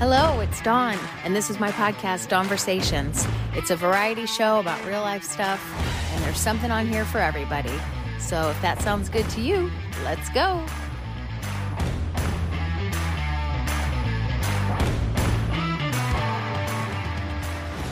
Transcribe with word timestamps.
Hello, 0.00 0.40
it's 0.40 0.62
Dawn, 0.62 0.98
and 1.24 1.36
this 1.36 1.50
is 1.50 1.60
my 1.60 1.70
podcast, 1.72 2.28
Dawnversations. 2.28 3.30
It's 3.52 3.68
a 3.70 3.76
variety 3.76 4.24
show 4.24 4.58
about 4.58 4.82
real 4.86 5.02
life 5.02 5.22
stuff, 5.22 5.62
and 6.14 6.24
there's 6.24 6.38
something 6.38 6.70
on 6.70 6.86
here 6.86 7.04
for 7.04 7.18
everybody. 7.18 7.78
So 8.18 8.48
if 8.48 8.62
that 8.62 8.80
sounds 8.80 9.10
good 9.10 9.28
to 9.28 9.42
you, 9.42 9.70
let's 10.02 10.30
go. 10.30 10.64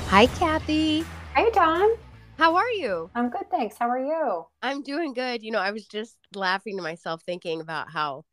Hi, 0.06 0.28
Kathy. 0.38 1.04
Hey, 1.36 1.50
Dawn. 1.52 1.90
How 2.38 2.56
are 2.56 2.70
you? 2.70 3.10
I'm 3.14 3.28
good, 3.28 3.50
thanks. 3.50 3.76
How 3.78 3.90
are 3.90 3.98
you? 3.98 4.46
I'm 4.62 4.80
doing 4.82 5.12
good. 5.12 5.42
You 5.42 5.50
know, 5.50 5.60
I 5.60 5.72
was 5.72 5.84
just 5.86 6.16
laughing 6.34 6.78
to 6.78 6.82
myself 6.82 7.20
thinking 7.20 7.60
about 7.60 7.90
how 7.90 8.24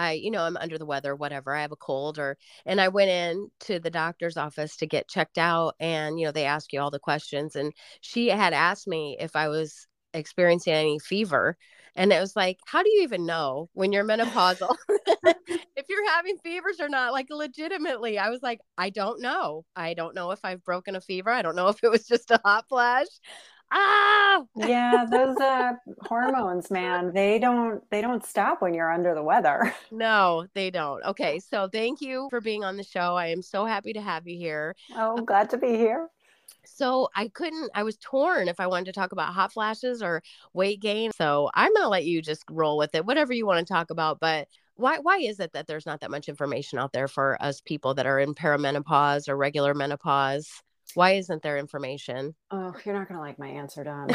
I, 0.00 0.12
you 0.12 0.30
know, 0.30 0.42
I'm 0.42 0.56
under 0.56 0.78
the 0.78 0.86
weather, 0.86 1.14
whatever. 1.14 1.54
I 1.54 1.62
have 1.62 1.72
a 1.72 1.76
cold 1.76 2.18
or 2.18 2.36
and 2.66 2.80
I 2.80 2.88
went 2.88 3.10
in 3.10 3.50
to 3.60 3.78
the 3.78 3.90
doctor's 3.90 4.36
office 4.36 4.76
to 4.78 4.86
get 4.86 5.08
checked 5.08 5.38
out 5.38 5.74
and 5.80 6.18
you 6.18 6.26
know, 6.26 6.32
they 6.32 6.44
ask 6.44 6.72
you 6.72 6.80
all 6.80 6.90
the 6.90 6.98
questions 6.98 7.56
and 7.56 7.72
she 8.00 8.28
had 8.28 8.52
asked 8.52 8.88
me 8.88 9.16
if 9.20 9.36
I 9.36 9.48
was 9.48 9.86
experiencing 10.14 10.72
any 10.72 10.98
fever 10.98 11.56
and 11.96 12.12
it 12.12 12.20
was 12.20 12.36
like, 12.36 12.58
how 12.66 12.82
do 12.82 12.90
you 12.90 13.02
even 13.02 13.26
know 13.26 13.68
when 13.72 13.92
you're 13.92 14.04
menopausal 14.04 14.74
if 15.26 15.86
you're 15.88 16.08
having 16.10 16.38
fevers 16.38 16.80
or 16.80 16.88
not? 16.88 17.12
Like 17.12 17.26
legitimately, 17.30 18.18
I 18.18 18.30
was 18.30 18.42
like, 18.42 18.60
I 18.78 18.90
don't 18.90 19.20
know. 19.20 19.64
I 19.74 19.94
don't 19.94 20.14
know 20.14 20.30
if 20.30 20.40
I've 20.44 20.64
broken 20.64 20.96
a 20.96 21.00
fever. 21.00 21.30
I 21.30 21.42
don't 21.42 21.56
know 21.56 21.68
if 21.68 21.82
it 21.82 21.90
was 21.90 22.06
just 22.06 22.30
a 22.30 22.40
hot 22.44 22.66
flash 22.68 23.08
ah! 23.72 24.42
Yeah 24.56 25.06
those 25.10 25.38
uh 25.40 25.72
hormones 26.02 26.70
man 26.70 27.12
they 27.12 27.38
don't 27.38 27.82
they 27.90 28.00
don't 28.00 28.24
stop 28.24 28.62
when 28.62 28.74
you're 28.74 28.90
under 28.92 29.14
the 29.14 29.22
weather. 29.22 29.74
No 29.90 30.46
they 30.54 30.70
don't. 30.70 31.02
Okay 31.04 31.38
so 31.40 31.68
thank 31.68 32.00
you 32.00 32.28
for 32.30 32.40
being 32.40 32.64
on 32.64 32.76
the 32.76 32.84
show. 32.84 33.16
I 33.16 33.28
am 33.28 33.42
so 33.42 33.64
happy 33.66 33.92
to 33.94 34.00
have 34.00 34.26
you 34.26 34.36
here. 34.38 34.74
Oh 34.96 35.22
glad 35.24 35.50
to 35.50 35.58
be 35.58 35.76
here. 35.76 36.08
so 36.64 37.08
i 37.16 37.28
couldn't 37.28 37.70
i 37.74 37.82
was 37.82 37.96
torn 37.98 38.48
if 38.48 38.60
i 38.60 38.66
wanted 38.66 38.86
to 38.86 38.92
talk 38.92 39.12
about 39.12 39.32
hot 39.34 39.52
flashes 39.52 40.02
or 40.02 40.22
weight 40.52 40.80
gain 40.80 41.10
so 41.12 41.50
i'm 41.54 41.74
to 41.76 41.88
let 41.88 42.04
you 42.04 42.20
just 42.22 42.44
roll 42.50 42.76
with 42.78 42.94
it 42.94 43.04
whatever 43.06 43.32
you 43.32 43.46
want 43.46 43.66
to 43.66 43.72
talk 43.72 43.90
about 43.90 44.20
but 44.20 44.46
why 44.76 44.98
why 44.98 45.18
is 45.18 45.40
it 45.40 45.52
that 45.52 45.66
there's 45.66 45.86
not 45.86 46.00
that 46.00 46.10
much 46.10 46.28
information 46.28 46.78
out 46.78 46.92
there 46.92 47.08
for 47.08 47.36
us 47.42 47.60
people 47.60 47.94
that 47.94 48.06
are 48.06 48.20
in 48.20 48.34
perimenopause 48.34 49.28
or 49.28 49.36
regular 49.36 49.74
menopause 49.74 50.62
why 50.94 51.12
isn't 51.12 51.42
there 51.42 51.58
information? 51.58 52.34
Oh, 52.50 52.74
you're 52.84 52.94
not 52.94 53.08
going 53.08 53.18
to 53.18 53.24
like 53.24 53.38
my 53.38 53.48
answer, 53.48 53.84
Dawn. 53.84 54.08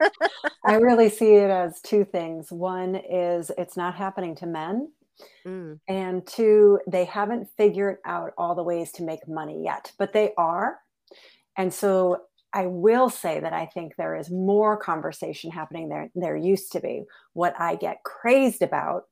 I 0.64 0.74
really 0.74 1.08
see 1.08 1.34
it 1.34 1.50
as 1.50 1.80
two 1.80 2.04
things. 2.04 2.50
One 2.50 2.96
is 2.96 3.50
it's 3.56 3.76
not 3.76 3.94
happening 3.94 4.34
to 4.36 4.46
men. 4.46 4.90
Mm. 5.46 5.78
And 5.88 6.26
two, 6.26 6.78
they 6.86 7.04
haven't 7.04 7.48
figured 7.56 7.98
out 8.04 8.32
all 8.36 8.54
the 8.54 8.62
ways 8.62 8.92
to 8.92 9.02
make 9.02 9.26
money 9.28 9.62
yet, 9.64 9.92
but 9.98 10.12
they 10.12 10.32
are. 10.36 10.78
And 11.56 11.72
so 11.72 12.22
I 12.52 12.66
will 12.66 13.10
say 13.10 13.40
that 13.40 13.52
I 13.52 13.66
think 13.66 13.96
there 13.96 14.16
is 14.16 14.30
more 14.30 14.76
conversation 14.76 15.50
happening 15.50 15.88
there. 15.88 16.10
There 16.14 16.36
used 16.36 16.72
to 16.72 16.80
be. 16.80 17.04
What 17.32 17.54
I 17.58 17.76
get 17.76 18.02
crazed 18.04 18.62
about 18.62 19.04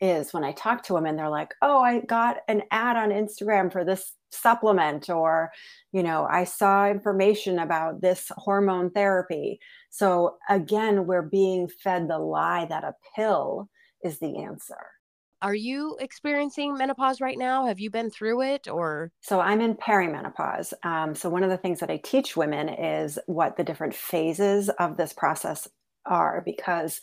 is 0.00 0.32
when 0.32 0.44
I 0.44 0.52
talk 0.52 0.84
to 0.84 0.94
women, 0.94 1.16
they're 1.16 1.28
like, 1.28 1.54
oh, 1.62 1.80
I 1.80 2.00
got 2.00 2.38
an 2.48 2.62
ad 2.70 2.96
on 2.96 3.10
Instagram 3.10 3.72
for 3.72 3.84
this 3.84 4.12
supplement, 4.30 5.10
or, 5.10 5.50
you 5.92 6.02
know, 6.02 6.26
I 6.30 6.44
saw 6.44 6.88
information 6.88 7.58
about 7.58 8.00
this 8.00 8.30
hormone 8.36 8.90
therapy. 8.90 9.60
So 9.90 10.36
again, 10.48 11.06
we're 11.06 11.22
being 11.22 11.68
fed 11.68 12.08
the 12.08 12.18
lie 12.18 12.66
that 12.66 12.84
a 12.84 12.94
pill 13.16 13.68
is 14.02 14.18
the 14.18 14.42
answer. 14.42 14.76
Are 15.42 15.54
you 15.54 15.96
experiencing 16.00 16.76
menopause 16.76 17.20
right 17.20 17.38
now? 17.38 17.66
Have 17.66 17.80
you 17.80 17.90
been 17.90 18.10
through 18.10 18.42
it 18.42 18.68
or? 18.68 19.10
So 19.22 19.40
I'm 19.40 19.62
in 19.62 19.74
perimenopause. 19.74 20.74
Um, 20.84 21.14
so 21.14 21.30
one 21.30 21.42
of 21.42 21.48
the 21.48 21.56
things 21.56 21.80
that 21.80 21.90
I 21.90 21.96
teach 21.96 22.36
women 22.36 22.68
is 22.68 23.18
what 23.26 23.56
the 23.56 23.64
different 23.64 23.94
phases 23.94 24.68
of 24.68 24.98
this 24.98 25.14
process 25.14 25.66
are, 26.04 26.42
because 26.44 27.00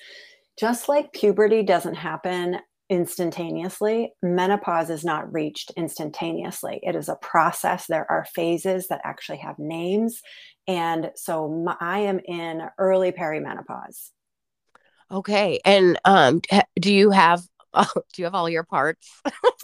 just 0.60 0.88
like 0.88 1.14
puberty 1.14 1.64
doesn't 1.64 1.96
happen 1.96 2.60
instantaneously, 2.90 4.14
menopause 4.22 4.90
is 4.90 5.04
not 5.04 5.32
reached 5.34 5.72
instantaneously. 5.76 6.80
It 6.84 6.96
is 6.96 7.10
a 7.10 7.16
process. 7.16 7.86
There 7.88 8.10
are 8.10 8.26
phases 8.34 8.88
that 8.88 9.02
actually 9.04 9.40
have 9.40 9.60
names. 9.60 10.22
And 10.68 11.12
so 11.16 11.50
my, 11.50 11.76
I 11.80 12.00
am 12.00 12.20
in 12.20 12.64
early 12.78 13.12
perimenopause. 13.12 14.12
Okay. 15.12 15.60
And 15.64 16.00
um, 16.06 16.42
do 16.80 16.94
you 16.94 17.12
have 17.12 17.42
do 17.74 18.04
you 18.18 18.26
have 18.26 18.36
all 18.36 18.50
your 18.50 18.64
parts? 18.64 19.10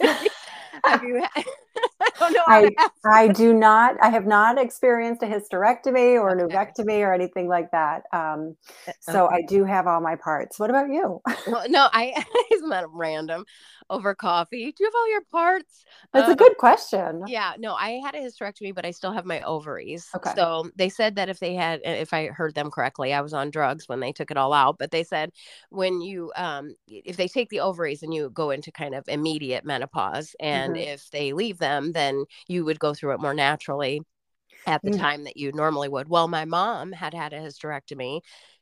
have 0.84 1.02
you 1.02 1.24
I. 2.20 2.70
I, 2.78 2.88
I 3.06 3.28
do 3.28 3.52
not. 3.52 3.96
I 4.02 4.08
have 4.08 4.26
not 4.26 4.58
experienced 4.58 5.22
a 5.22 5.26
hysterectomy 5.26 6.14
or 6.14 6.30
okay. 6.40 6.42
an 6.42 6.48
oophorectomy 6.48 7.00
or 7.00 7.12
anything 7.12 7.48
like 7.48 7.70
that. 7.70 8.04
Um, 8.12 8.56
uh, 8.86 8.92
so 9.00 9.26
okay. 9.26 9.36
I 9.36 9.42
do 9.42 9.64
have 9.64 9.86
all 9.86 10.00
my 10.00 10.16
parts. 10.16 10.58
What 10.58 10.70
about 10.70 10.88
you? 10.88 11.20
well, 11.46 11.64
no, 11.68 11.88
I 11.92 12.24
isn't 12.52 12.68
that 12.70 12.86
random 12.90 13.44
over 13.90 14.14
coffee. 14.14 14.72
Do 14.72 14.84
you 14.84 14.86
have 14.86 14.94
all 14.94 15.10
your 15.10 15.22
parts? 15.30 15.84
That's 16.12 16.26
um, 16.26 16.32
a 16.32 16.36
good 16.36 16.56
question. 16.56 17.22
Yeah, 17.26 17.52
no, 17.58 17.74
I 17.74 18.00
had 18.04 18.14
a 18.14 18.18
hysterectomy, 18.18 18.74
but 18.74 18.86
I 18.86 18.90
still 18.90 19.12
have 19.12 19.24
my 19.24 19.40
ovaries. 19.42 20.08
Okay. 20.14 20.32
So 20.34 20.70
they 20.76 20.88
said 20.88 21.16
that 21.16 21.28
if 21.28 21.38
they 21.38 21.54
had, 21.54 21.80
if 21.84 22.12
I 22.12 22.28
heard 22.28 22.54
them 22.54 22.70
correctly, 22.70 23.12
I 23.12 23.20
was 23.20 23.34
on 23.34 23.50
drugs 23.50 23.88
when 23.88 24.00
they 24.00 24.12
took 24.12 24.30
it 24.30 24.36
all 24.36 24.52
out. 24.52 24.78
But 24.78 24.90
they 24.90 25.04
said 25.04 25.30
when 25.70 26.00
you, 26.00 26.32
um, 26.36 26.74
if 26.88 27.16
they 27.16 27.28
take 27.28 27.50
the 27.50 27.60
ovaries 27.60 28.02
and 28.02 28.12
you 28.14 28.30
go 28.30 28.50
into 28.50 28.72
kind 28.72 28.94
of 28.94 29.04
immediate 29.08 29.64
menopause, 29.64 30.34
and 30.40 30.74
mm-hmm. 30.74 30.88
if 30.88 31.10
they 31.10 31.32
leave 31.32 31.58
them, 31.64 31.92
then 31.92 32.24
you 32.48 32.64
would 32.64 32.78
go 32.78 32.94
through 32.94 33.14
it 33.14 33.20
more 33.20 33.34
naturally 33.34 34.02
at 34.66 34.82
the 34.82 34.90
mm-hmm. 34.90 35.00
time 35.00 35.24
that 35.24 35.36
you 35.36 35.52
normally 35.52 35.88
would. 35.88 36.08
Well, 36.08 36.28
my 36.28 36.44
mom 36.44 36.92
had 36.92 37.14
had 37.14 37.32
a 37.32 37.40
hysterectomy 37.40 38.20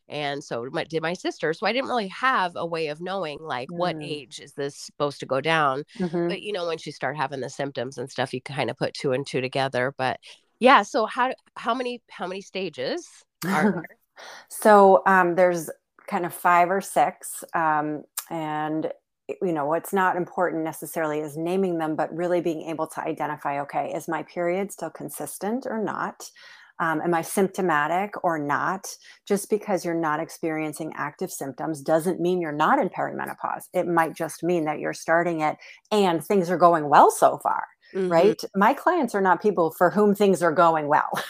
and 0.09 0.43
so 0.43 0.69
my, 0.71 0.85
did 0.85 1.03
my 1.03 1.15
sister 1.15 1.53
so 1.53 1.67
i 1.67 1.73
didn't 1.73 1.89
really 1.89 2.09
have 2.09 2.53
a 2.57 2.67
way 2.67 2.89
of 2.89 3.01
knowing 3.01 3.39
like 3.41 3.69
mm. 3.69 3.77
what 3.77 3.97
age 4.01 4.41
is 4.41 4.53
this 4.53 4.77
supposed 4.77 5.21
to 5.21 5.27
go 5.27 5.41
down 5.41 5.85
mm-hmm. 5.99 6.29
but 6.29 6.43
you 6.43 6.53
know 6.53 6.67
once 6.67 6.87
you 6.87 6.93
start 6.93 7.17
having 7.17 7.41
the 7.41 7.49
symptoms 7.49 7.99
and 7.99 8.11
stuff 8.11 8.35
you 8.35 8.41
kind 8.41 8.71
of 8.71 8.77
put 8.77 8.95
two 8.95 9.13
and 9.13 9.27
two 9.27 9.41
together 9.41 9.95
but 9.97 10.19
yeah 10.61 10.83
so 10.83 11.07
how 11.07 11.33
how 11.57 11.75
many 11.75 12.03
how 12.11 12.27
many 12.27 12.41
stages 12.41 13.09
are 13.47 13.73
there 13.73 13.99
so 14.49 15.03
um, 15.07 15.35
there's 15.35 15.71
kind 16.07 16.27
of 16.27 16.35
five 16.35 16.71
or 16.71 16.81
six 16.81 17.43
um, 17.55 18.03
and 18.31 18.93
you 19.41 19.53
know 19.53 19.67
what's 19.67 19.93
not 19.93 20.17
important 20.17 20.65
necessarily 20.65 21.21
is 21.21 21.37
naming 21.37 21.79
them 21.79 21.97
but 21.97 22.15
really 22.15 22.41
being 22.41 22.63
able 22.69 22.87
to 22.87 23.01
identify 23.01 23.61
okay 23.61 23.93
is 23.95 24.09
my 24.09 24.23
period 24.25 24.73
still 24.73 24.91
consistent 24.91 25.67
or 25.67 25.83
not 25.83 26.31
um, 26.79 27.01
am 27.01 27.15
I 27.15 27.23
symptomatic 27.23 28.13
or 28.25 28.41
not? 28.41 28.89
Just 29.27 29.49
because 29.51 29.85
you're 29.85 29.95
not 29.95 30.19
experiencing 30.19 30.93
active 30.97 31.31
symptoms 31.31 31.81
doesn't 31.81 32.21
mean 32.21 32.41
you're 32.41 32.51
not 32.51 32.81
in 32.81 32.89
perimenopause. 32.89 33.69
It 33.73 33.87
might 33.87 34.15
just 34.15 34.43
mean 34.43 34.65
that 34.65 34.81
you're 34.81 34.93
starting 34.93 35.43
it 35.43 35.59
and 35.93 36.25
things 36.25 36.51
are 36.51 36.59
going 36.59 36.89
well 36.89 37.13
so 37.13 37.39
far, 37.39 37.67
mm-hmm. 37.95 38.11
right? 38.11 38.43
My 38.57 38.75
clients 38.75 39.15
are 39.15 39.21
not 39.21 39.41
people 39.41 39.71
for 39.71 39.91
whom 39.91 40.15
things 40.15 40.43
are 40.43 40.53
going 40.53 40.89
well. 40.89 41.11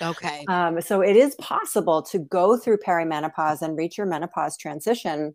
Okay. 0.00 0.44
Um, 0.46 0.80
so 0.80 1.00
it 1.00 1.16
is 1.16 1.34
possible 1.36 2.02
to 2.02 2.20
go 2.20 2.56
through 2.56 2.76
perimenopause 2.86 3.62
and 3.62 3.76
reach 3.76 3.98
your 3.98 4.06
menopause 4.06 4.56
transition 4.56 5.34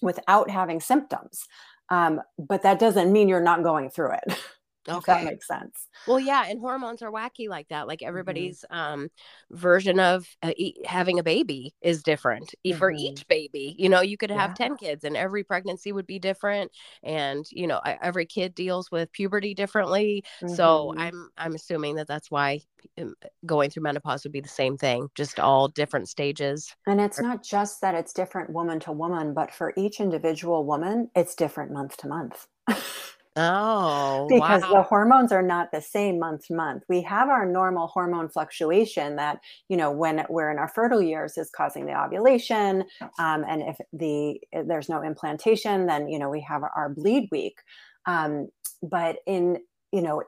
without 0.00 0.50
having 0.50 0.80
symptoms. 0.80 1.46
Um, 1.90 2.20
but 2.38 2.62
that 2.62 2.78
doesn't 2.78 3.12
mean 3.12 3.28
you're 3.28 3.40
not 3.40 3.62
going 3.62 3.90
through 3.90 4.12
it. 4.12 4.38
Okay. 4.88 5.12
that 5.12 5.24
makes 5.24 5.46
sense. 5.46 5.88
Well, 6.06 6.20
yeah, 6.20 6.44
and 6.46 6.60
hormones 6.60 7.02
are 7.02 7.10
wacky 7.10 7.48
like 7.48 7.68
that. 7.68 7.86
Like 7.86 8.00
mm-hmm. 8.00 8.08
everybody's 8.08 8.64
mm-hmm. 8.70 8.76
um, 8.76 9.08
version 9.50 9.98
of 9.98 10.26
uh, 10.42 10.52
e- 10.56 10.82
having 10.84 11.18
a 11.18 11.22
baby 11.22 11.74
is 11.80 12.02
different 12.02 12.54
mm-hmm. 12.66 12.78
for 12.78 12.90
each 12.90 13.26
baby. 13.28 13.74
You 13.78 13.88
know, 13.88 14.00
you 14.00 14.16
could 14.16 14.30
have 14.30 14.50
yeah. 14.50 14.68
10 14.68 14.76
kids 14.76 15.04
and 15.04 15.16
every 15.16 15.44
pregnancy 15.44 15.92
would 15.92 16.06
be 16.06 16.18
different 16.18 16.70
and, 17.02 17.44
you 17.50 17.66
know, 17.66 17.80
every 18.02 18.26
kid 18.26 18.54
deals 18.54 18.90
with 18.90 19.12
puberty 19.12 19.54
differently. 19.54 20.24
Mm-hmm. 20.42 20.54
So, 20.54 20.94
I'm 20.96 21.30
I'm 21.36 21.54
assuming 21.54 21.96
that 21.96 22.08
that's 22.08 22.30
why 22.30 22.60
um, 22.98 23.14
going 23.46 23.70
through 23.70 23.82
menopause 23.82 24.24
would 24.24 24.32
be 24.32 24.40
the 24.40 24.48
same 24.48 24.76
thing, 24.76 25.08
just 25.14 25.40
all 25.40 25.68
different 25.68 26.08
stages. 26.08 26.74
And 26.86 27.00
it's 27.00 27.20
not 27.20 27.42
just 27.42 27.80
that 27.80 27.94
it's 27.94 28.12
different 28.12 28.50
woman 28.50 28.80
to 28.80 28.92
woman, 28.92 29.34
but 29.34 29.52
for 29.52 29.72
each 29.76 30.00
individual 30.00 30.64
woman, 30.64 31.10
it's 31.14 31.34
different 31.34 31.72
month 31.72 31.96
to 31.98 32.08
month. 32.08 32.46
Oh, 33.36 34.26
because 34.28 34.62
wow. 34.62 34.74
the 34.74 34.82
hormones 34.82 35.32
are 35.32 35.42
not 35.42 35.72
the 35.72 35.80
same 35.80 36.20
month 36.20 36.46
to 36.46 36.54
month. 36.54 36.84
We 36.88 37.02
have 37.02 37.28
our 37.28 37.44
normal 37.44 37.88
hormone 37.88 38.28
fluctuation 38.28 39.16
that, 39.16 39.40
you 39.68 39.76
know, 39.76 39.90
when 39.90 40.24
we're 40.28 40.52
in 40.52 40.58
our 40.58 40.68
fertile 40.68 41.02
years 41.02 41.36
is 41.36 41.50
causing 41.50 41.86
the 41.86 42.00
ovulation. 42.00 42.84
Um, 43.18 43.44
and 43.48 43.62
if 43.62 43.76
the 43.92 44.40
if 44.52 44.68
there's 44.68 44.88
no 44.88 45.02
implantation, 45.02 45.86
then, 45.86 46.08
you 46.08 46.18
know, 46.18 46.30
we 46.30 46.40
have 46.42 46.62
our 46.62 46.88
bleed 46.88 47.28
week. 47.32 47.58
Um, 48.06 48.48
but 48.82 49.16
in, 49.26 49.58
you 49.90 50.02
know, 50.02 50.22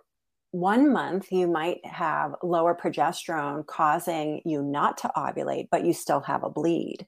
one 0.51 0.93
month 0.93 1.31
you 1.31 1.47
might 1.47 1.85
have 1.87 2.35
lower 2.43 2.75
progesterone 2.75 3.67
causing 3.67 4.41
you 4.45 4.63
not 4.63 4.99
to 4.99 5.11
ovulate, 5.17 5.69
but 5.71 5.85
you 5.85 5.93
still 5.93 6.21
have 6.21 6.43
a 6.43 6.51
bleed. 6.51 7.07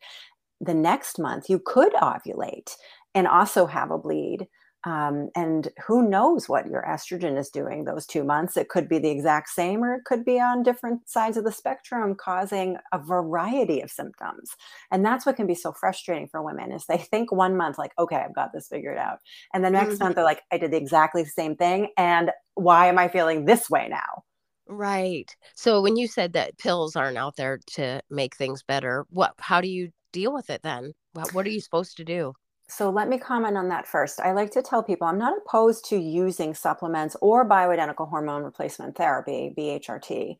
The 0.60 0.74
next 0.74 1.18
month 1.18 1.48
you 1.48 1.58
could 1.58 1.92
ovulate 1.94 2.70
and 3.14 3.26
also 3.26 3.66
have 3.66 3.90
a 3.90 3.98
bleed 3.98 4.46
Um, 4.84 5.28
and 5.34 5.68
who 5.84 6.08
knows 6.08 6.48
what 6.48 6.68
your 6.68 6.84
estrogen 6.88 7.36
is 7.36 7.50
doing 7.50 7.84
those 7.84 8.06
two 8.06 8.22
months? 8.22 8.56
It 8.56 8.68
could 8.68 8.88
be 8.88 8.98
the 8.98 9.10
exact 9.10 9.48
same, 9.50 9.82
or 9.82 9.94
it 9.94 10.04
could 10.04 10.24
be 10.24 10.40
on 10.40 10.62
different 10.62 11.08
sides 11.08 11.36
of 11.36 11.44
the 11.44 11.52
spectrum, 11.52 12.14
causing 12.14 12.76
a 12.92 12.98
variety 12.98 13.80
of 13.80 13.90
symptoms. 13.90 14.52
And 14.90 15.04
that's 15.04 15.26
what 15.26 15.36
can 15.36 15.46
be 15.46 15.54
so 15.54 15.72
frustrating 15.72 16.28
for 16.28 16.42
women 16.42 16.70
is 16.72 16.86
they 16.86 16.98
think 16.98 17.32
one 17.32 17.56
month, 17.56 17.76
like, 17.76 17.92
okay, 17.98 18.16
I've 18.16 18.34
got 18.34 18.52
this 18.52 18.68
figured 18.68 18.98
out. 18.98 19.18
And 19.52 19.64
the 19.64 19.70
next 19.70 19.94
mm-hmm. 19.94 20.04
month, 20.04 20.14
they're 20.14 20.24
like, 20.24 20.42
I 20.52 20.58
did 20.58 20.70
the 20.70 20.76
exactly 20.76 21.22
the 21.22 21.30
same 21.30 21.56
thing. 21.56 21.88
And 21.96 22.30
why 22.54 22.86
am 22.86 22.98
I 22.98 23.08
feeling 23.08 23.44
this 23.44 23.68
way 23.68 23.88
now? 23.88 24.22
Right. 24.68 25.34
So 25.54 25.80
when 25.80 25.96
you 25.96 26.06
said 26.06 26.34
that 26.34 26.58
pills 26.58 26.94
aren't 26.94 27.16
out 27.16 27.36
there 27.36 27.58
to 27.72 28.00
make 28.10 28.36
things 28.36 28.62
better, 28.62 29.06
what 29.08 29.32
how 29.38 29.60
do 29.60 29.68
you 29.68 29.90
deal 30.12 30.32
with 30.32 30.50
it 30.50 30.62
then? 30.62 30.92
What, 31.14 31.32
what 31.32 31.46
are 31.46 31.50
you 31.50 31.60
supposed 31.60 31.96
to 31.96 32.04
do? 32.04 32.34
So 32.70 32.90
let 32.90 33.08
me 33.08 33.18
comment 33.18 33.56
on 33.56 33.68
that 33.68 33.86
first. 33.86 34.20
I 34.20 34.32
like 34.32 34.50
to 34.52 34.62
tell 34.62 34.82
people 34.82 35.06
I'm 35.06 35.18
not 35.18 35.38
opposed 35.38 35.86
to 35.86 35.96
using 35.96 36.54
supplements 36.54 37.16
or 37.20 37.48
bioidentical 37.48 38.08
hormone 38.08 38.42
replacement 38.42 38.96
therapy, 38.96 39.54
BHRT, 39.56 40.36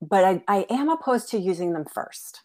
but 0.00 0.24
I, 0.24 0.42
I 0.46 0.66
am 0.70 0.88
opposed 0.88 1.30
to 1.30 1.38
using 1.38 1.72
them 1.72 1.84
first. 1.84 2.42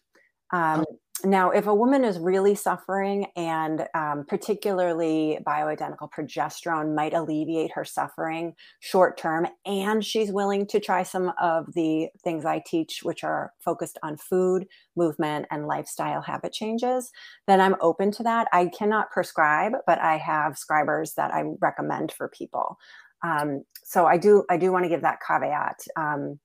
Um, 0.52 0.84
oh 0.88 0.98
now, 1.24 1.50
if 1.50 1.66
a 1.66 1.74
woman 1.74 2.04
is 2.04 2.18
really 2.18 2.54
suffering 2.54 3.26
and 3.36 3.86
um, 3.94 4.24
particularly 4.26 5.38
bioidentical 5.46 6.10
progesterone 6.10 6.94
might 6.94 7.14
alleviate 7.14 7.72
her 7.72 7.84
suffering 7.84 8.54
short 8.80 9.16
term, 9.16 9.46
and 9.64 10.04
she's 10.04 10.32
willing 10.32 10.66
to 10.66 10.80
try 10.80 11.02
some 11.02 11.32
of 11.40 11.66
the 11.74 12.08
things 12.22 12.44
I 12.44 12.62
teach, 12.66 13.00
which 13.02 13.24
are 13.24 13.52
focused 13.64 13.98
on 14.02 14.16
food, 14.16 14.66
movement, 14.96 15.46
and 15.50 15.66
lifestyle 15.66 16.22
habit 16.22 16.52
changes, 16.52 17.10
then 17.46 17.60
I'm 17.60 17.76
open 17.80 18.10
to 18.12 18.22
that. 18.22 18.48
I 18.52 18.66
cannot 18.66 19.10
prescribe, 19.10 19.72
but 19.86 19.98
I 20.00 20.16
have 20.18 20.58
scribers 20.58 21.14
that 21.14 21.32
I 21.32 21.44
recommend 21.60 22.12
for 22.12 22.28
people. 22.28 22.78
Um, 23.22 23.64
so 23.84 24.06
I 24.06 24.16
do 24.16 24.44
I 24.48 24.56
do 24.56 24.72
want 24.72 24.84
to 24.84 24.88
give 24.88 25.02
that 25.02 25.18
caveat. 25.26 25.80
Um, 25.96 26.38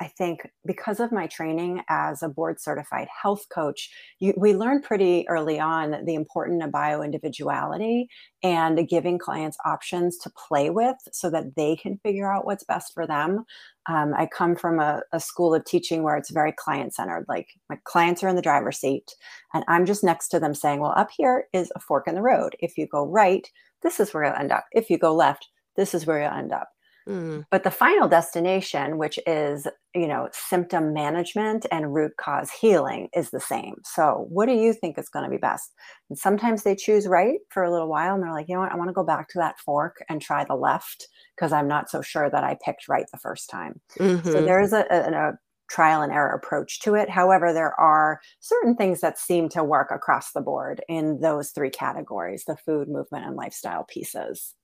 I 0.00 0.08
think 0.08 0.46
because 0.66 1.00
of 1.00 1.10
my 1.10 1.26
training 1.26 1.82
as 1.88 2.22
a 2.22 2.28
board 2.28 2.60
certified 2.60 3.08
health 3.22 3.46
coach, 3.52 3.90
you, 4.20 4.34
we 4.36 4.54
learned 4.54 4.82
pretty 4.82 5.26
early 5.28 5.58
on 5.58 6.04
the 6.04 6.14
importance 6.14 6.62
of 6.62 6.70
bio 6.70 7.00
individuality 7.02 8.08
and 8.42 8.86
giving 8.88 9.18
clients 9.18 9.56
options 9.64 10.18
to 10.18 10.30
play 10.48 10.68
with 10.68 10.96
so 11.12 11.30
that 11.30 11.56
they 11.56 11.76
can 11.76 11.98
figure 11.98 12.30
out 12.30 12.44
what's 12.44 12.64
best 12.64 12.92
for 12.92 13.06
them. 13.06 13.44
Um, 13.88 14.12
I 14.16 14.26
come 14.26 14.54
from 14.54 14.80
a, 14.80 15.00
a 15.12 15.20
school 15.20 15.54
of 15.54 15.64
teaching 15.64 16.02
where 16.02 16.16
it's 16.16 16.30
very 16.30 16.52
client 16.52 16.94
centered. 16.94 17.24
Like 17.28 17.48
my 17.70 17.78
clients 17.84 18.22
are 18.22 18.28
in 18.28 18.36
the 18.36 18.42
driver's 18.42 18.78
seat, 18.78 19.12
and 19.54 19.64
I'm 19.68 19.86
just 19.86 20.04
next 20.04 20.28
to 20.28 20.40
them 20.40 20.54
saying, 20.54 20.80
Well, 20.80 20.94
up 20.96 21.10
here 21.16 21.44
is 21.52 21.72
a 21.74 21.80
fork 21.80 22.06
in 22.06 22.14
the 22.14 22.22
road. 22.22 22.54
If 22.60 22.76
you 22.76 22.86
go 22.86 23.06
right, 23.06 23.48
this 23.82 24.00
is 24.00 24.12
where 24.12 24.24
you'll 24.24 24.34
end 24.34 24.52
up. 24.52 24.66
If 24.72 24.90
you 24.90 24.98
go 24.98 25.14
left, 25.14 25.48
this 25.76 25.94
is 25.94 26.06
where 26.06 26.20
you'll 26.20 26.32
end 26.32 26.52
up. 26.52 26.68
Mm. 27.08 27.44
But 27.50 27.62
the 27.62 27.70
final 27.70 28.08
destination, 28.08 28.98
which 28.98 29.18
is, 29.26 29.66
you 29.94 30.08
know, 30.08 30.28
symptom 30.32 30.92
management 30.92 31.64
and 31.70 31.94
root 31.94 32.12
cause 32.18 32.50
healing, 32.50 33.08
is 33.14 33.30
the 33.30 33.40
same. 33.40 33.76
So, 33.84 34.26
what 34.28 34.46
do 34.46 34.52
you 34.52 34.72
think 34.72 34.98
is 34.98 35.08
going 35.08 35.24
to 35.24 35.30
be 35.30 35.36
best? 35.36 35.72
And 36.10 36.18
sometimes 36.18 36.62
they 36.62 36.74
choose 36.74 37.06
right 37.06 37.38
for 37.50 37.62
a 37.62 37.70
little 37.70 37.88
while 37.88 38.14
and 38.14 38.22
they're 38.22 38.32
like, 38.32 38.48
you 38.48 38.54
know 38.54 38.62
what, 38.62 38.72
I 38.72 38.76
want 38.76 38.88
to 38.88 38.94
go 38.94 39.04
back 39.04 39.28
to 39.30 39.38
that 39.38 39.58
fork 39.60 39.96
and 40.08 40.20
try 40.20 40.44
the 40.44 40.56
left 40.56 41.06
because 41.36 41.52
I'm 41.52 41.68
not 41.68 41.90
so 41.90 42.02
sure 42.02 42.28
that 42.28 42.44
I 42.44 42.56
picked 42.64 42.88
right 42.88 43.06
the 43.12 43.18
first 43.18 43.48
time. 43.48 43.80
Mm-hmm. 43.98 44.30
So, 44.30 44.44
there 44.44 44.60
is 44.60 44.72
a, 44.72 44.84
a, 44.90 45.12
a 45.12 45.38
trial 45.70 46.02
and 46.02 46.12
error 46.12 46.32
approach 46.32 46.80
to 46.80 46.94
it. 46.94 47.10
However, 47.10 47.52
there 47.52 47.78
are 47.80 48.20
certain 48.40 48.76
things 48.76 49.00
that 49.00 49.18
seem 49.18 49.48
to 49.50 49.64
work 49.64 49.90
across 49.90 50.32
the 50.32 50.40
board 50.40 50.82
in 50.88 51.20
those 51.20 51.50
three 51.50 51.70
categories 51.70 52.44
the 52.46 52.56
food, 52.56 52.88
movement, 52.88 53.26
and 53.26 53.36
lifestyle 53.36 53.84
pieces. 53.84 54.54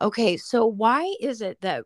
Okay, 0.00 0.36
so 0.36 0.66
why 0.66 1.14
is 1.20 1.42
it 1.42 1.60
that 1.60 1.84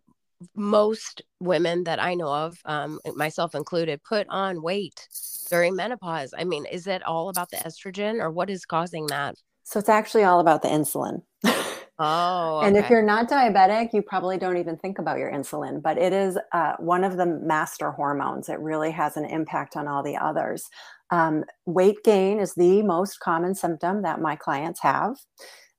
most 0.54 1.22
women 1.40 1.84
that 1.84 2.00
I 2.00 2.14
know 2.14 2.32
of, 2.32 2.58
um, 2.64 3.00
myself 3.14 3.54
included, 3.54 4.02
put 4.04 4.26
on 4.28 4.62
weight 4.62 5.08
during 5.50 5.74
menopause? 5.74 6.32
I 6.36 6.44
mean, 6.44 6.66
is 6.66 6.86
it 6.86 7.02
all 7.02 7.28
about 7.28 7.50
the 7.50 7.56
estrogen 7.58 8.20
or 8.20 8.30
what 8.30 8.50
is 8.50 8.64
causing 8.64 9.06
that? 9.08 9.36
So 9.64 9.78
it's 9.78 9.88
actually 9.88 10.24
all 10.24 10.40
about 10.40 10.62
the 10.62 10.68
insulin. 10.68 11.22
Oh, 11.96 12.58
okay. 12.58 12.66
and 12.66 12.76
if 12.76 12.90
you're 12.90 13.02
not 13.02 13.28
diabetic, 13.28 13.92
you 13.92 14.02
probably 14.02 14.36
don't 14.36 14.56
even 14.56 14.76
think 14.76 14.98
about 14.98 15.18
your 15.18 15.30
insulin, 15.30 15.80
but 15.80 15.96
it 15.96 16.12
is 16.12 16.36
uh, 16.50 16.72
one 16.80 17.04
of 17.04 17.16
the 17.16 17.26
master 17.26 17.92
hormones. 17.92 18.48
It 18.48 18.58
really 18.58 18.90
has 18.90 19.16
an 19.16 19.24
impact 19.24 19.76
on 19.76 19.86
all 19.86 20.02
the 20.02 20.16
others. 20.16 20.68
Um, 21.10 21.44
weight 21.66 22.02
gain 22.02 22.40
is 22.40 22.54
the 22.54 22.82
most 22.82 23.20
common 23.20 23.54
symptom 23.54 24.02
that 24.02 24.20
my 24.20 24.34
clients 24.34 24.80
have. 24.80 25.18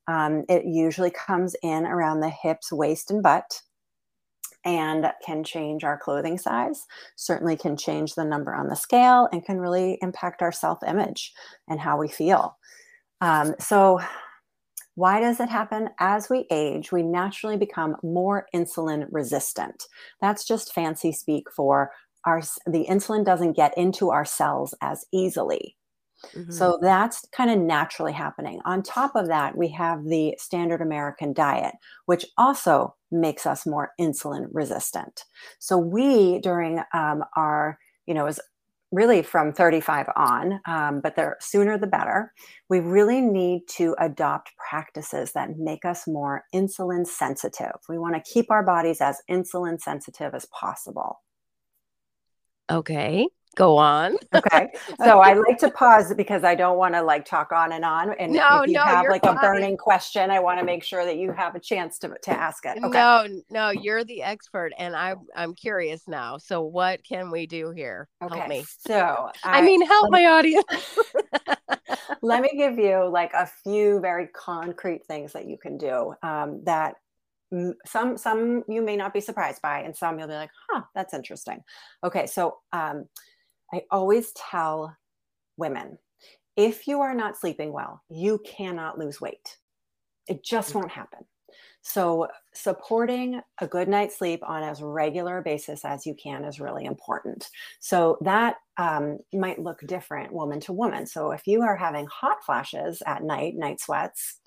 Um, 0.08 0.44
it 0.48 0.64
usually 0.64 1.10
comes 1.10 1.56
in 1.62 1.86
around 1.86 2.20
the 2.20 2.30
hips, 2.30 2.72
waist, 2.72 3.10
and 3.10 3.22
butt 3.22 3.60
and 4.66 5.12
can 5.24 5.44
change 5.44 5.84
our 5.84 5.96
clothing 5.96 6.36
size, 6.36 6.86
certainly 7.14 7.56
can 7.56 7.76
change 7.76 8.14
the 8.14 8.24
number 8.24 8.52
on 8.52 8.66
the 8.66 8.74
scale, 8.74 9.28
and 9.32 9.44
can 9.44 9.60
really 9.60 9.96
impact 10.02 10.42
our 10.42 10.52
self 10.52 10.82
image 10.86 11.32
and 11.68 11.80
how 11.80 11.96
we 11.96 12.08
feel. 12.08 12.58
Um, 13.20 13.54
so, 13.60 14.00
why 14.96 15.20
does 15.20 15.40
it 15.40 15.48
happen? 15.48 15.90
As 16.00 16.28
we 16.28 16.46
age, 16.50 16.90
we 16.90 17.02
naturally 17.02 17.56
become 17.56 17.96
more 18.02 18.46
insulin 18.54 19.06
resistant. 19.10 19.84
That's 20.20 20.44
just 20.44 20.74
fancy 20.74 21.12
speak 21.12 21.50
for 21.50 21.92
our 22.24 22.42
the 22.66 22.86
insulin 22.90 23.24
doesn't 23.24 23.52
get 23.52 23.76
into 23.78 24.10
our 24.10 24.24
cells 24.24 24.74
as 24.82 25.04
easily. 25.12 25.76
Mm-hmm. 26.34 26.50
So 26.50 26.78
that's 26.80 27.24
kind 27.32 27.50
of 27.50 27.58
naturally 27.58 28.12
happening. 28.12 28.60
On 28.64 28.82
top 28.82 29.14
of 29.14 29.28
that, 29.28 29.56
we 29.56 29.68
have 29.68 30.04
the 30.04 30.34
standard 30.38 30.80
American 30.80 31.32
diet, 31.32 31.74
which 32.06 32.26
also 32.36 32.94
makes 33.10 33.46
us 33.46 33.66
more 33.66 33.92
insulin 34.00 34.48
resistant. 34.52 35.24
So 35.58 35.78
we, 35.78 36.38
during 36.40 36.82
um, 36.92 37.24
our, 37.36 37.78
you 38.06 38.14
know, 38.14 38.26
is 38.26 38.40
really 38.92 39.22
from 39.22 39.52
35 39.52 40.08
on, 40.16 40.60
um, 40.66 41.00
but 41.00 41.16
the 41.16 41.34
sooner 41.40 41.76
the 41.76 41.86
better. 41.86 42.32
We 42.70 42.80
really 42.80 43.20
need 43.20 43.62
to 43.76 43.96
adopt 43.98 44.52
practices 44.56 45.32
that 45.32 45.58
make 45.58 45.84
us 45.84 46.06
more 46.06 46.44
insulin 46.54 47.06
sensitive. 47.06 47.74
We 47.88 47.98
want 47.98 48.14
to 48.14 48.32
keep 48.32 48.50
our 48.50 48.62
bodies 48.62 49.00
as 49.00 49.20
insulin 49.28 49.80
sensitive 49.80 50.34
as 50.34 50.46
possible. 50.46 51.20
Okay 52.70 53.26
go 53.56 53.76
on. 53.76 54.16
okay. 54.34 54.68
So 55.04 55.20
I 55.20 55.34
like 55.34 55.58
to 55.58 55.70
pause 55.70 56.14
because 56.14 56.44
I 56.44 56.54
don't 56.54 56.78
want 56.78 56.94
to 56.94 57.02
like 57.02 57.24
talk 57.24 57.52
on 57.52 57.72
and 57.72 57.84
on. 57.84 58.14
And 58.18 58.32
no, 58.32 58.62
if 58.62 58.68
you 58.68 58.74
no, 58.74 58.82
have 58.82 59.06
like 59.08 59.22
fine. 59.22 59.36
a 59.36 59.40
burning 59.40 59.76
question, 59.76 60.30
I 60.30 60.38
want 60.38 60.58
to 60.58 60.64
make 60.64 60.82
sure 60.82 61.04
that 61.04 61.16
you 61.16 61.32
have 61.32 61.54
a 61.54 61.60
chance 61.60 61.98
to, 62.00 62.14
to 62.22 62.30
ask 62.30 62.64
it. 62.64 62.78
Okay. 62.78 62.88
No, 62.88 63.26
no, 63.50 63.70
you're 63.70 64.04
the 64.04 64.22
expert 64.22 64.72
and 64.78 64.94
I 64.94 65.14
I'm 65.34 65.54
curious 65.54 66.06
now. 66.06 66.38
So 66.38 66.62
what 66.62 67.02
can 67.04 67.30
we 67.30 67.46
do 67.46 67.70
here? 67.70 68.08
Okay. 68.22 68.36
Help 68.36 68.48
me. 68.48 68.64
So 68.86 69.30
I, 69.44 69.58
I 69.58 69.62
mean 69.62 69.84
help 69.84 70.10
my 70.10 70.26
audience. 70.26 70.64
let 72.22 72.42
me 72.42 72.50
give 72.56 72.78
you 72.78 73.08
like 73.08 73.32
a 73.32 73.48
few 73.64 74.00
very 74.00 74.28
concrete 74.28 75.04
things 75.06 75.32
that 75.32 75.46
you 75.46 75.58
can 75.58 75.78
do 75.78 76.14
um, 76.22 76.62
that 76.64 76.94
some 77.86 78.16
some 78.16 78.64
you 78.68 78.82
may 78.82 78.96
not 78.96 79.14
be 79.14 79.20
surprised 79.20 79.62
by 79.62 79.80
and 79.80 79.96
some 79.96 80.18
you'll 80.18 80.26
be 80.26 80.34
like 80.34 80.50
huh 80.68 80.82
that's 80.96 81.14
interesting 81.14 81.62
okay 82.02 82.26
so 82.26 82.56
um, 82.72 83.06
I 83.72 83.82
always 83.90 84.32
tell 84.32 84.96
women 85.56 85.98
if 86.56 86.86
you 86.86 87.00
are 87.00 87.14
not 87.14 87.36
sleeping 87.36 87.72
well, 87.72 88.02
you 88.08 88.40
cannot 88.44 88.98
lose 88.98 89.20
weight. 89.20 89.58
It 90.26 90.42
just 90.42 90.74
won't 90.74 90.90
happen. 90.90 91.20
So, 91.82 92.26
supporting 92.52 93.40
a 93.60 93.66
good 93.66 93.88
night's 93.88 94.18
sleep 94.18 94.40
on 94.44 94.64
as 94.64 94.82
regular 94.82 95.38
a 95.38 95.42
basis 95.42 95.84
as 95.84 96.04
you 96.04 96.14
can 96.14 96.44
is 96.44 96.58
really 96.58 96.84
important. 96.84 97.48
So, 97.78 98.18
that 98.22 98.56
um, 98.76 99.18
might 99.32 99.60
look 99.60 99.80
different 99.86 100.32
woman 100.32 100.58
to 100.60 100.72
woman. 100.72 101.06
So, 101.06 101.30
if 101.30 101.46
you 101.46 101.62
are 101.62 101.76
having 101.76 102.06
hot 102.06 102.38
flashes 102.44 103.02
at 103.06 103.22
night, 103.22 103.54
night 103.56 103.80
sweats, 103.80 104.40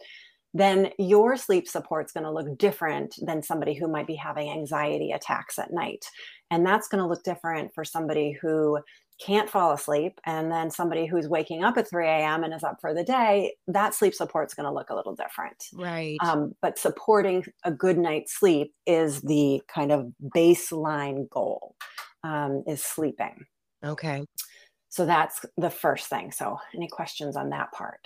then 0.53 0.89
your 0.97 1.38
sleep 1.38 1.67
support 1.67 2.07
is 2.07 2.11
going 2.11 2.25
to 2.25 2.31
look 2.31 2.57
different 2.57 3.15
than 3.21 3.41
somebody 3.41 3.73
who 3.73 3.88
might 3.88 4.07
be 4.07 4.15
having 4.15 4.49
anxiety 4.49 5.11
attacks 5.11 5.57
at 5.57 5.71
night. 5.71 6.05
And 6.51 6.65
that's 6.65 6.88
going 6.88 7.01
to 7.01 7.07
look 7.07 7.23
different 7.23 7.73
for 7.73 7.85
somebody 7.85 8.38
who 8.41 8.79
can't 9.19 9.49
fall 9.49 9.71
asleep 9.71 10.19
and 10.25 10.51
then 10.51 10.71
somebody 10.71 11.05
who's 11.05 11.27
waking 11.27 11.63
up 11.63 11.77
at 11.77 11.89
3 11.89 12.07
a.m 12.07 12.43
and 12.43 12.53
is 12.53 12.63
up 12.63 12.77
for 12.79 12.93
the 12.93 13.03
day 13.03 13.53
that 13.67 13.93
sleep 13.93 14.13
support 14.13 14.49
is 14.49 14.53
going 14.53 14.65
to 14.65 14.73
look 14.73 14.89
a 14.89 14.95
little 14.95 15.15
different. 15.15 15.63
Right. 15.73 16.17
Um, 16.23 16.53
but 16.61 16.79
supporting 16.79 17.45
a 17.63 17.71
good 17.71 17.97
night's 17.97 18.38
sleep 18.39 18.73
is 18.85 19.21
the 19.21 19.61
kind 19.73 19.91
of 19.91 20.11
baseline 20.35 21.29
goal 21.29 21.75
um, 22.23 22.63
is 22.67 22.83
sleeping. 22.83 23.45
Okay. 23.83 24.25
So 24.89 25.05
that's 25.05 25.45
the 25.57 25.69
first 25.69 26.07
thing. 26.07 26.31
So 26.31 26.57
any 26.75 26.88
questions 26.88 27.35
on 27.35 27.49
that 27.49 27.71
part 27.71 27.99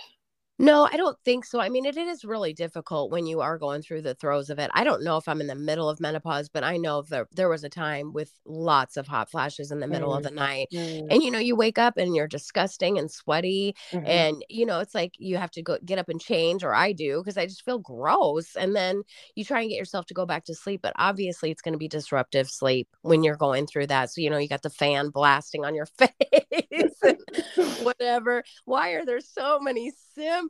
No, 0.58 0.88
I 0.90 0.96
don't 0.96 1.18
think 1.24 1.44
so. 1.44 1.58
I 1.58 1.68
mean, 1.68 1.84
it, 1.84 1.96
it 1.96 2.06
is 2.06 2.24
really 2.24 2.52
difficult 2.52 3.10
when 3.10 3.26
you 3.26 3.40
are 3.40 3.58
going 3.58 3.82
through 3.82 4.02
the 4.02 4.14
throes 4.14 4.50
of 4.50 4.60
it. 4.60 4.70
I 4.72 4.84
don't 4.84 5.02
know 5.02 5.16
if 5.16 5.26
I'm 5.26 5.40
in 5.40 5.48
the 5.48 5.56
middle 5.56 5.88
of 5.88 5.98
menopause, 5.98 6.48
but 6.48 6.62
I 6.62 6.76
know 6.76 7.02
there 7.02 7.26
there 7.32 7.48
was 7.48 7.64
a 7.64 7.68
time 7.68 8.12
with 8.12 8.30
lots 8.44 8.96
of 8.96 9.08
hot 9.08 9.28
flashes 9.28 9.72
in 9.72 9.80
the 9.80 9.88
middle 9.88 10.12
mm. 10.12 10.16
of 10.16 10.22
the 10.22 10.30
night. 10.30 10.68
Mm. 10.72 11.08
And 11.10 11.22
you 11.24 11.32
know, 11.32 11.40
you 11.40 11.56
wake 11.56 11.78
up 11.78 11.96
and 11.96 12.14
you're 12.14 12.28
disgusting 12.28 12.98
and 12.98 13.10
sweaty 13.10 13.74
mm-hmm. 13.90 14.06
and 14.06 14.44
you 14.48 14.64
know, 14.64 14.78
it's 14.78 14.94
like 14.94 15.14
you 15.18 15.38
have 15.38 15.50
to 15.52 15.62
go 15.62 15.76
get 15.84 15.98
up 15.98 16.08
and 16.08 16.20
change 16.20 16.62
or 16.62 16.72
I 16.72 16.92
do 16.92 17.20
because 17.20 17.36
I 17.36 17.46
just 17.46 17.64
feel 17.64 17.80
gross 17.80 18.54
and 18.54 18.76
then 18.76 19.02
you 19.34 19.44
try 19.44 19.60
and 19.60 19.70
get 19.70 19.78
yourself 19.78 20.06
to 20.06 20.14
go 20.14 20.24
back 20.24 20.44
to 20.44 20.54
sleep, 20.54 20.82
but 20.82 20.92
obviously 20.96 21.50
it's 21.50 21.62
going 21.62 21.74
to 21.74 21.78
be 21.78 21.88
disruptive 21.88 22.48
sleep 22.48 22.86
when 23.02 23.24
you're 23.24 23.36
going 23.36 23.66
through 23.66 23.88
that. 23.88 24.10
So, 24.10 24.20
you 24.20 24.30
know, 24.30 24.38
you 24.38 24.48
got 24.48 24.62
the 24.62 24.70
fan 24.70 25.10
blasting 25.10 25.64
on 25.64 25.74
your 25.74 25.86
face 25.98 26.94
whatever. 27.82 28.44
Why 28.64 28.90
are 28.90 29.04
there 29.04 29.20
so 29.20 29.58
many 29.58 29.90
symptoms. 30.14 30.43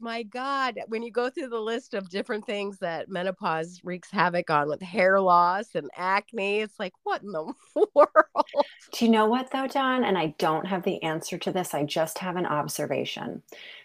My 0.00 0.22
God, 0.22 0.80
when 0.88 1.02
you 1.02 1.10
go 1.10 1.30
through 1.30 1.48
the 1.48 1.60
list 1.60 1.94
of 1.94 2.08
different 2.08 2.46
things 2.46 2.78
that 2.78 3.08
menopause 3.08 3.80
wreaks 3.84 4.10
havoc 4.10 4.50
on 4.50 4.68
with 4.68 4.82
hair 4.82 5.20
loss 5.20 5.74
and 5.74 5.90
acne, 5.96 6.60
it's 6.60 6.78
like, 6.78 6.92
what 7.02 7.22
in 7.22 7.32
the 7.32 7.52
world? 7.94 8.46
Do 8.92 9.04
you 9.04 9.10
know 9.10 9.26
what, 9.26 9.50
though, 9.50 9.66
Dawn? 9.66 10.04
And 10.04 10.16
I 10.16 10.34
don't 10.38 10.66
have 10.66 10.82
the 10.82 11.02
answer 11.02 11.38
to 11.38 11.52
this. 11.52 11.74
I 11.74 11.84
just 11.84 12.18
have 12.18 12.36
an 12.36 12.46
observation. 12.46 13.42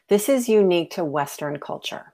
This 0.08 0.29
is 0.29 0.50
unique 0.50 0.91
to 0.91 1.03
Western 1.03 1.60
culture. 1.60 2.12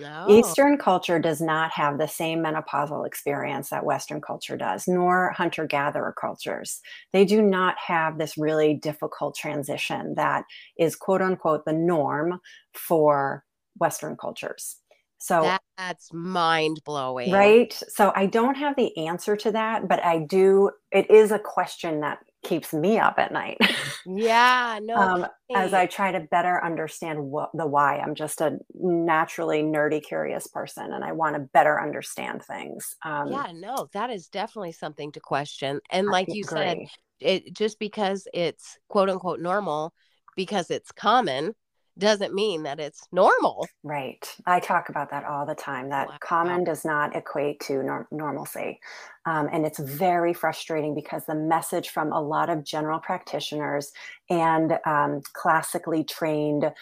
No. 0.00 0.26
Eastern 0.28 0.78
culture 0.78 1.18
does 1.18 1.40
not 1.40 1.70
have 1.72 1.98
the 1.98 2.08
same 2.08 2.40
menopausal 2.40 3.06
experience 3.06 3.70
that 3.70 3.84
Western 3.84 4.20
culture 4.20 4.56
does, 4.56 4.88
nor 4.88 5.32
hunter 5.32 5.66
gatherer 5.66 6.14
cultures. 6.18 6.80
They 7.12 7.24
do 7.24 7.42
not 7.42 7.76
have 7.78 8.18
this 8.18 8.38
really 8.38 8.74
difficult 8.74 9.36
transition 9.36 10.14
that 10.16 10.44
is 10.78 10.96
quote 10.96 11.22
unquote 11.22 11.64
the 11.64 11.72
norm 11.72 12.40
for 12.74 13.44
Western 13.78 14.16
cultures. 14.16 14.76
So 15.18 15.56
that's 15.78 16.12
mind 16.12 16.80
blowing. 16.84 17.30
Right. 17.30 17.72
So 17.88 18.12
I 18.16 18.26
don't 18.26 18.56
have 18.56 18.74
the 18.74 19.06
answer 19.06 19.36
to 19.36 19.52
that, 19.52 19.86
but 19.86 20.04
I 20.04 20.18
do, 20.18 20.70
it 20.90 21.08
is 21.10 21.30
a 21.30 21.38
question 21.38 22.00
that 22.00 22.18
keeps 22.42 22.72
me 22.72 22.98
up 22.98 23.14
at 23.18 23.32
night. 23.32 23.58
Yeah, 24.04 24.80
no. 24.82 24.96
um, 24.96 25.26
as 25.54 25.72
I 25.72 25.86
try 25.86 26.10
to 26.10 26.20
better 26.20 26.62
understand 26.64 27.22
what 27.22 27.50
the 27.54 27.66
why. 27.66 27.98
I'm 27.98 28.16
just 28.16 28.40
a 28.40 28.58
naturally 28.74 29.62
nerdy, 29.62 30.02
curious 30.02 30.48
person, 30.48 30.92
and 30.92 31.04
I 31.04 31.12
want 31.12 31.36
to 31.36 31.40
better 31.54 31.80
understand 31.80 32.42
things. 32.42 32.96
Um, 33.04 33.30
yeah, 33.30 33.52
no, 33.54 33.88
that 33.92 34.10
is 34.10 34.26
definitely 34.26 34.72
something 34.72 35.12
to 35.12 35.20
question. 35.20 35.80
And 35.90 36.08
like 36.08 36.26
you 36.28 36.42
said, 36.42 36.78
it 37.20 37.54
just 37.54 37.78
because 37.78 38.26
it's 38.34 38.76
quote 38.88 39.08
unquote 39.08 39.38
normal, 39.38 39.94
because 40.34 40.68
it's 40.70 40.90
common, 40.90 41.54
doesn't 41.98 42.34
mean 42.34 42.62
that 42.62 42.80
it's 42.80 43.06
normal. 43.12 43.66
Right. 43.82 44.26
I 44.46 44.60
talk 44.60 44.88
about 44.88 45.10
that 45.10 45.24
all 45.24 45.46
the 45.46 45.54
time 45.54 45.90
that 45.90 46.08
wow. 46.08 46.16
common 46.20 46.64
does 46.64 46.84
not 46.84 47.14
equate 47.14 47.60
to 47.60 47.82
nor- 47.82 48.08
normalcy. 48.10 48.80
Um, 49.26 49.48
and 49.52 49.66
it's 49.66 49.78
very 49.78 50.32
frustrating 50.32 50.94
because 50.94 51.26
the 51.26 51.34
message 51.34 51.90
from 51.90 52.12
a 52.12 52.20
lot 52.20 52.48
of 52.48 52.64
general 52.64 52.98
practitioners 52.98 53.92
and 54.30 54.78
um, 54.86 55.20
classically 55.34 56.02
trained 56.04 56.72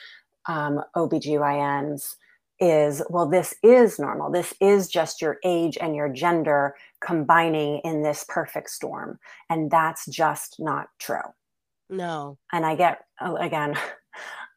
um, 0.46 0.80
OBGYNs 0.96 2.16
is 2.60 3.02
well, 3.08 3.26
this 3.26 3.54
is 3.62 3.98
normal. 3.98 4.30
This 4.30 4.52
is 4.60 4.88
just 4.88 5.22
your 5.22 5.38
age 5.44 5.78
and 5.80 5.96
your 5.96 6.10
gender 6.10 6.74
combining 7.00 7.80
in 7.84 8.02
this 8.02 8.24
perfect 8.28 8.70
storm. 8.70 9.18
And 9.48 9.70
that's 9.70 10.06
just 10.06 10.56
not 10.58 10.88
true. 10.98 11.34
No. 11.88 12.38
And 12.52 12.64
I 12.64 12.76
get, 12.76 13.00
uh, 13.20 13.34
again, 13.34 13.76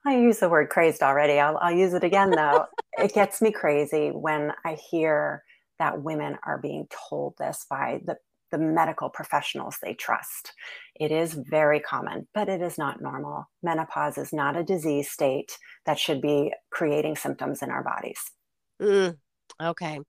I 0.05 0.17
use 0.17 0.39
the 0.39 0.49
word 0.49 0.69
crazed 0.69 1.01
already. 1.01 1.39
I'll, 1.39 1.57
I'll 1.57 1.75
use 1.75 1.93
it 1.93 2.03
again 2.03 2.31
though. 2.31 2.65
it 2.97 3.13
gets 3.13 3.41
me 3.41 3.51
crazy 3.51 4.09
when 4.09 4.51
I 4.65 4.77
hear 4.91 5.43
that 5.79 6.01
women 6.01 6.37
are 6.45 6.59
being 6.59 6.87
told 7.09 7.35
this 7.37 7.65
by 7.69 8.01
the, 8.05 8.17
the 8.51 8.57
medical 8.57 9.09
professionals 9.09 9.77
they 9.81 9.93
trust. 9.93 10.53
It 10.95 11.11
is 11.11 11.33
very 11.33 11.79
common, 11.79 12.27
but 12.33 12.49
it 12.49 12.61
is 12.61 12.77
not 12.77 13.01
normal. 13.01 13.49
Menopause 13.63 14.17
is 14.17 14.33
not 14.33 14.57
a 14.57 14.63
disease 14.63 15.09
state 15.09 15.57
that 15.85 15.99
should 15.99 16.21
be 16.21 16.53
creating 16.69 17.15
symptoms 17.15 17.61
in 17.61 17.71
our 17.71 17.83
bodies. 17.83 18.19
Mm, 18.81 19.17
Okay. 19.61 19.99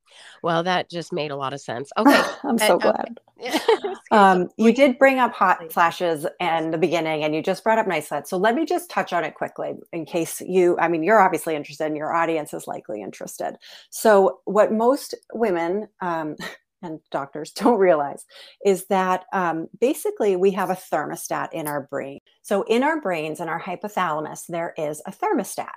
Well, 0.43 0.63
that 0.63 0.91
just 0.91 1.13
made 1.13 1.31
a 1.31 1.37
lot 1.37 1.53
of 1.53 1.61
sense. 1.61 1.91
Okay. 2.05 2.23
I'm 2.43 2.59
so 2.59 2.79
glad. 2.79 3.19
um, 4.11 4.49
you 4.57 4.73
did 4.73 4.99
bring 4.99 5.19
up 5.19 5.33
hot 5.33 5.73
flashes 5.73 6.27
in 6.41 6.71
the 6.71 6.79
beginning 6.79 7.25
and 7.25 7.35
you 7.35 7.43
just 7.43 7.65
brought 7.65 7.79
up 7.79 7.87
sweats. 8.03 8.31
So 8.31 8.37
let 8.37 8.55
me 8.55 8.65
just 8.65 8.91
touch 8.91 9.13
on 9.13 9.25
it 9.25 9.35
quickly 9.35 9.75
in 9.93 10.05
case 10.05 10.41
you, 10.41 10.77
I 10.79 10.89
mean, 10.89 11.03
you're 11.03 11.21
obviously 11.21 11.55
interested 11.55 11.87
and 11.87 11.97
your 11.97 12.13
audience 12.13 12.53
is 12.53 12.67
likely 12.67 13.03
interested. 13.03 13.57
So, 13.91 14.41
what 14.45 14.73
most 14.73 15.15
women, 15.33 15.89
um, 16.01 16.37
and 16.83 17.01
doctors 17.11 17.51
don't 17.53 17.79
realize 17.79 18.27
is 18.65 18.87
that 18.89 19.25
um, 19.33 19.69
basically 19.81 20.37
we 20.37 20.51
have 20.51 20.69
a 20.69 20.75
thermostat 20.75 21.49
in 21.53 21.67
our 21.67 21.83
brain. 21.91 22.19
So, 22.43 22.63
in 22.65 22.83
our 22.83 23.01
brains 23.01 23.41
and 23.41 23.49
our 23.49 23.61
hypothalamus, 23.61 24.47
there 24.49 24.75
is 24.77 25.01
a 25.07 25.13
thermostat 25.13 25.69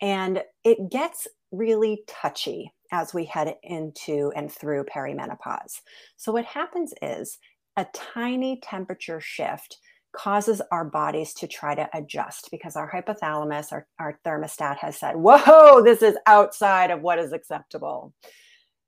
and 0.00 0.42
it 0.64 0.90
gets 0.90 1.26
really 1.52 2.02
touchy 2.06 2.72
as 2.92 3.14
we 3.14 3.24
head 3.24 3.56
into 3.62 4.32
and 4.34 4.50
through 4.50 4.84
perimenopause. 4.84 5.80
So, 6.16 6.32
what 6.32 6.44
happens 6.44 6.92
is 7.02 7.38
a 7.76 7.86
tiny 7.94 8.60
temperature 8.62 9.20
shift 9.20 9.78
causes 10.12 10.60
our 10.72 10.84
bodies 10.84 11.32
to 11.34 11.46
try 11.46 11.74
to 11.74 11.88
adjust 11.94 12.48
because 12.50 12.76
our 12.76 12.90
hypothalamus, 12.90 13.72
our, 13.72 13.86
our 13.98 14.18
thermostat 14.26 14.76
has 14.78 14.98
said, 14.98 15.14
Whoa, 15.16 15.82
this 15.82 16.02
is 16.02 16.16
outside 16.26 16.90
of 16.90 17.02
what 17.02 17.18
is 17.18 17.32
acceptable. 17.32 18.12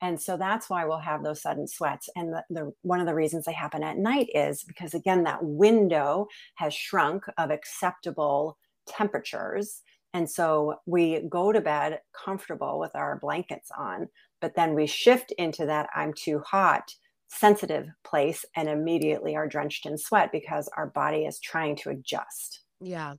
And 0.00 0.20
so 0.20 0.36
that's 0.36 0.68
why 0.68 0.84
we'll 0.84 0.98
have 0.98 1.22
those 1.22 1.40
sudden 1.40 1.68
sweats. 1.68 2.08
And 2.16 2.32
the, 2.32 2.44
the, 2.50 2.72
one 2.82 2.98
of 2.98 3.06
the 3.06 3.14
reasons 3.14 3.44
they 3.44 3.52
happen 3.52 3.84
at 3.84 3.98
night 3.98 4.28
is 4.34 4.64
because, 4.64 4.94
again, 4.94 5.22
that 5.24 5.44
window 5.44 6.26
has 6.56 6.74
shrunk 6.74 7.24
of 7.38 7.52
acceptable 7.52 8.58
temperatures 8.88 9.82
and 10.12 10.30
so 10.30 10.76
we 10.86 11.26
go 11.28 11.52
to 11.52 11.60
bed 11.60 12.00
comfortable 12.12 12.78
with 12.78 12.94
our 12.94 13.18
blankets 13.18 13.70
on, 13.76 14.08
but 14.40 14.54
then 14.54 14.74
we 14.74 14.86
shift 14.86 15.32
into 15.38 15.66
that 15.66 15.88
I'm 15.94 16.12
too 16.12 16.40
hot 16.40 16.94
sensitive 17.28 17.88
place 18.04 18.44
and 18.56 18.68
immediately 18.68 19.34
are 19.34 19.48
drenched 19.48 19.86
in 19.86 19.96
sweat 19.96 20.30
because 20.32 20.68
our 20.76 20.88
body 20.88 21.24
is 21.24 21.40
trying 21.40 21.76
to 21.76 21.90
adjust. 21.90 22.60
Yeah. 22.80 23.14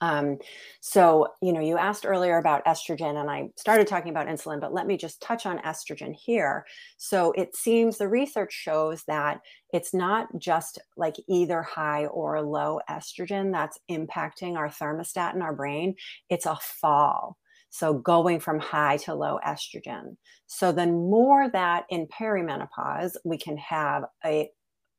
Um, 0.00 0.38
so, 0.80 1.28
you 1.42 1.52
know, 1.52 1.60
you 1.60 1.76
asked 1.76 2.06
earlier 2.06 2.38
about 2.38 2.64
estrogen, 2.64 3.20
and 3.20 3.30
I 3.30 3.48
started 3.56 3.86
talking 3.86 4.10
about 4.10 4.28
insulin, 4.28 4.60
but 4.60 4.72
let 4.72 4.86
me 4.86 4.96
just 4.96 5.20
touch 5.20 5.46
on 5.46 5.58
estrogen 5.58 6.14
here. 6.14 6.66
So, 6.96 7.32
it 7.32 7.56
seems 7.56 7.98
the 7.98 8.08
research 8.08 8.52
shows 8.52 9.02
that 9.04 9.40
it's 9.72 9.92
not 9.92 10.28
just 10.38 10.78
like 10.96 11.16
either 11.28 11.62
high 11.62 12.06
or 12.06 12.40
low 12.42 12.80
estrogen 12.88 13.52
that's 13.52 13.78
impacting 13.90 14.56
our 14.56 14.68
thermostat 14.68 15.34
in 15.34 15.42
our 15.42 15.54
brain, 15.54 15.94
it's 16.30 16.46
a 16.46 16.56
fall. 16.56 17.36
So, 17.70 17.94
going 17.94 18.40
from 18.40 18.60
high 18.60 18.98
to 18.98 19.14
low 19.14 19.38
estrogen. 19.46 20.16
So, 20.46 20.72
the 20.72 20.86
more 20.86 21.50
that 21.50 21.84
in 21.90 22.06
perimenopause 22.06 23.16
we 23.24 23.36
can 23.36 23.56
have 23.56 24.04
a 24.24 24.50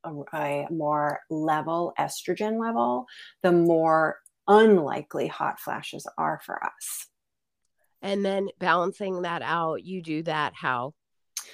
a, 0.05 0.11
a, 0.33 0.67
more 0.71 1.19
level 1.29 1.93
estrogen 1.99 2.57
level, 2.57 3.05
the 3.43 3.51
more 3.51 4.19
unlikely 4.49 5.27
hot 5.27 5.59
flashes 5.59 6.05
are 6.17 6.41
for 6.45 6.61
us. 6.61 7.07
And 8.01 8.25
then 8.25 8.49
balancing 8.59 9.21
that 9.21 9.41
out, 9.41 9.83
you 9.83 10.01
do 10.01 10.23
that 10.23 10.53
how? 10.55 10.93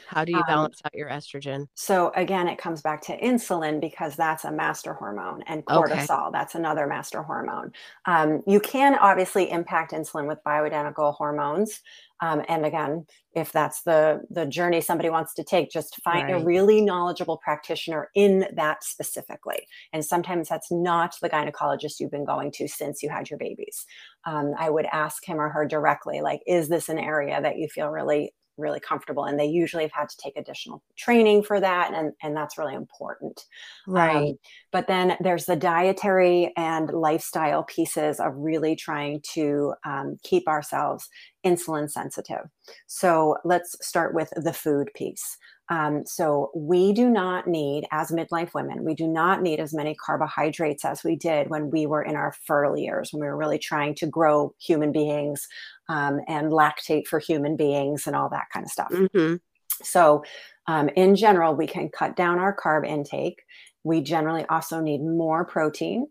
How 0.07 0.25
do 0.25 0.31
you 0.31 0.37
um, 0.39 0.43
balance 0.47 0.81
um, 0.83 0.87
out 0.87 0.97
your 0.97 1.09
estrogen? 1.09 1.67
So 1.73 2.11
again, 2.15 2.47
it 2.47 2.57
comes 2.57 2.81
back 2.81 3.01
to 3.03 3.19
insulin 3.19 3.81
because 3.81 4.15
that's 4.15 4.45
a 4.45 4.51
master 4.51 4.93
hormone, 4.93 5.43
and 5.47 5.65
cortisol, 5.65 6.27
okay. 6.27 6.29
that's 6.31 6.55
another 6.55 6.87
master 6.87 7.23
hormone. 7.23 7.71
Um, 8.05 8.43
you 8.45 8.59
can 8.59 8.95
obviously 8.95 9.49
impact 9.49 9.91
insulin 9.91 10.27
with 10.27 10.39
bioidentical 10.45 11.15
hormones. 11.15 11.81
Um, 12.21 12.43
and 12.47 12.65
again, 12.65 13.05
if 13.33 13.51
that's 13.51 13.83
the 13.83 14.21
the 14.29 14.45
journey 14.45 14.81
somebody 14.81 15.09
wants 15.09 15.33
to 15.33 15.43
take, 15.43 15.69
just 15.69 16.01
find 16.01 16.31
right. 16.31 16.41
a 16.41 16.45
really 16.45 16.81
knowledgeable 16.81 17.37
practitioner 17.37 18.09
in 18.15 18.47
that 18.55 18.83
specifically. 18.83 19.67
And 19.91 20.03
sometimes 20.05 20.47
that's 20.47 20.71
not 20.71 21.15
the 21.21 21.29
gynecologist 21.29 21.99
you've 21.99 22.11
been 22.11 22.25
going 22.25 22.51
to 22.53 22.67
since 22.67 23.03
you 23.03 23.09
had 23.09 23.29
your 23.29 23.39
babies. 23.39 23.85
Um, 24.25 24.53
I 24.57 24.69
would 24.69 24.87
ask 24.91 25.25
him 25.25 25.39
or 25.39 25.49
her 25.49 25.65
directly, 25.65 26.21
like, 26.21 26.41
is 26.47 26.69
this 26.69 26.87
an 26.89 26.99
area 26.99 27.41
that 27.41 27.57
you 27.57 27.67
feel 27.67 27.89
really 27.89 28.33
really 28.57 28.79
comfortable 28.79 29.25
and 29.25 29.39
they 29.39 29.45
usually 29.45 29.83
have 29.83 29.91
had 29.91 30.09
to 30.09 30.17
take 30.17 30.37
additional 30.37 30.83
training 30.97 31.43
for 31.43 31.59
that 31.59 31.93
and, 31.93 32.13
and 32.21 32.35
that's 32.35 32.57
really 32.57 32.75
important. 32.75 33.41
Right. 33.87 34.29
um, 34.31 34.37
but 34.71 34.87
then 34.87 35.17
there's 35.19 35.45
the 35.45 35.55
dietary 35.55 36.51
and 36.57 36.89
lifestyle 36.89 37.63
pieces 37.63 38.19
of 38.19 38.33
really 38.35 38.75
trying 38.75 39.21
to 39.33 39.73
um, 39.85 40.17
keep 40.23 40.47
ourselves 40.47 41.07
insulin 41.45 41.89
sensitive. 41.89 42.49
So 42.87 43.37
let's 43.43 43.75
start 43.85 44.13
with 44.13 44.29
the 44.35 44.53
food 44.53 44.89
piece. 44.95 45.37
Um, 45.69 46.03
so 46.05 46.51
we 46.55 46.93
do 46.93 47.09
not 47.09 47.47
need, 47.47 47.85
as 47.91 48.11
midlife 48.11 48.53
women, 48.53 48.83
we 48.83 48.93
do 48.93 49.07
not 49.07 49.41
need 49.41 49.59
as 49.59 49.73
many 49.73 49.95
carbohydrates 49.95 50.85
as 50.85 51.03
we 51.03 51.15
did 51.15 51.49
when 51.49 51.71
we 51.71 51.87
were 51.87 52.03
in 52.03 52.15
our 52.15 52.35
fertile 52.45 52.77
years, 52.77 53.11
when 53.11 53.21
we 53.21 53.27
were 53.27 53.37
really 53.37 53.57
trying 53.57 53.95
to 53.95 54.05
grow 54.05 54.53
human 54.59 54.91
beings 54.91 55.47
um, 55.89 56.19
and 56.27 56.51
lactate 56.51 57.07
for 57.07 57.19
human 57.19 57.55
beings 57.55 58.07
and 58.07 58.15
all 58.15 58.29
that 58.29 58.47
kind 58.53 58.65
of 58.65 58.71
stuff. 58.71 58.91
Mm-hmm. 58.91 59.35
So, 59.83 60.23
um, 60.67 60.89
in 60.89 61.15
general, 61.15 61.55
we 61.55 61.67
can 61.67 61.89
cut 61.89 62.15
down 62.15 62.39
our 62.39 62.55
carb 62.55 62.87
intake. 62.87 63.41
We 63.83 64.01
generally 64.01 64.45
also 64.45 64.79
need 64.81 65.01
more 65.01 65.45
protein. 65.45 66.07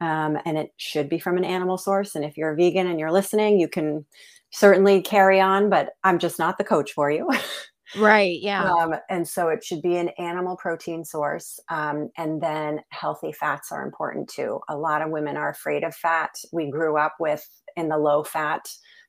Um, 0.00 0.38
and 0.44 0.56
it 0.58 0.72
should 0.78 1.08
be 1.08 1.18
from 1.18 1.36
an 1.36 1.44
animal 1.44 1.78
source. 1.78 2.14
And 2.14 2.24
if 2.24 2.36
you're 2.36 2.52
a 2.52 2.56
vegan 2.56 2.86
and 2.86 2.98
you're 2.98 3.12
listening, 3.12 3.60
you 3.60 3.68
can 3.68 4.04
certainly 4.50 5.02
carry 5.02 5.40
on, 5.40 5.68
but 5.70 5.90
I'm 6.04 6.18
just 6.18 6.38
not 6.38 6.58
the 6.58 6.64
coach 6.64 6.92
for 6.92 7.10
you. 7.10 7.28
Right. 7.96 8.38
Yeah. 8.40 8.64
Um, 8.64 8.94
and 9.10 9.26
so 9.26 9.48
it 9.48 9.64
should 9.64 9.82
be 9.82 9.96
an 9.96 10.08
animal 10.18 10.56
protein 10.56 11.04
source. 11.04 11.60
Um, 11.68 12.10
and 12.16 12.40
then 12.40 12.80
healthy 12.90 13.32
fats 13.32 13.70
are 13.70 13.84
important 13.84 14.28
too. 14.28 14.60
A 14.68 14.76
lot 14.76 15.02
of 15.02 15.10
women 15.10 15.36
are 15.36 15.50
afraid 15.50 15.84
of 15.84 15.94
fat. 15.94 16.30
We 16.52 16.70
grew 16.70 16.96
up 16.96 17.16
with 17.20 17.46
in 17.76 17.88
the 17.88 17.98
low 17.98 18.22
fat 18.24 18.66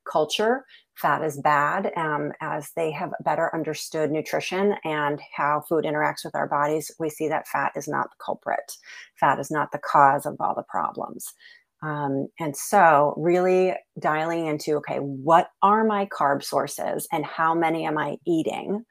culture. 0.09 0.65
Fat 0.95 1.23
is 1.23 1.41
bad 1.41 1.91
um, 1.97 2.31
as 2.41 2.69
they 2.75 2.91
have 2.91 3.11
better 3.25 3.53
understood 3.53 4.11
nutrition 4.11 4.75
and 4.83 5.19
how 5.35 5.63
food 5.67 5.85
interacts 5.85 6.23
with 6.23 6.35
our 6.35 6.47
bodies. 6.47 6.91
We 6.99 7.09
see 7.09 7.27
that 7.29 7.47
fat 7.47 7.71
is 7.75 7.87
not 7.87 8.09
the 8.11 8.23
culprit. 8.23 8.71
Fat 9.19 9.39
is 9.39 9.49
not 9.49 9.71
the 9.71 9.79
cause 9.79 10.25
of 10.25 10.35
all 10.39 10.53
the 10.55 10.63
problems. 10.69 11.33
Um, 11.81 12.27
and 12.39 12.55
so, 12.55 13.13
really 13.17 13.73
dialing 13.99 14.47
into 14.47 14.75
okay, 14.77 14.97
what 14.97 15.49
are 15.61 15.83
my 15.83 16.05
carb 16.05 16.43
sources 16.43 17.07
and 17.11 17.25
how 17.25 17.53
many 17.53 17.85
am 17.85 17.97
I 17.97 18.17
eating 18.25 18.85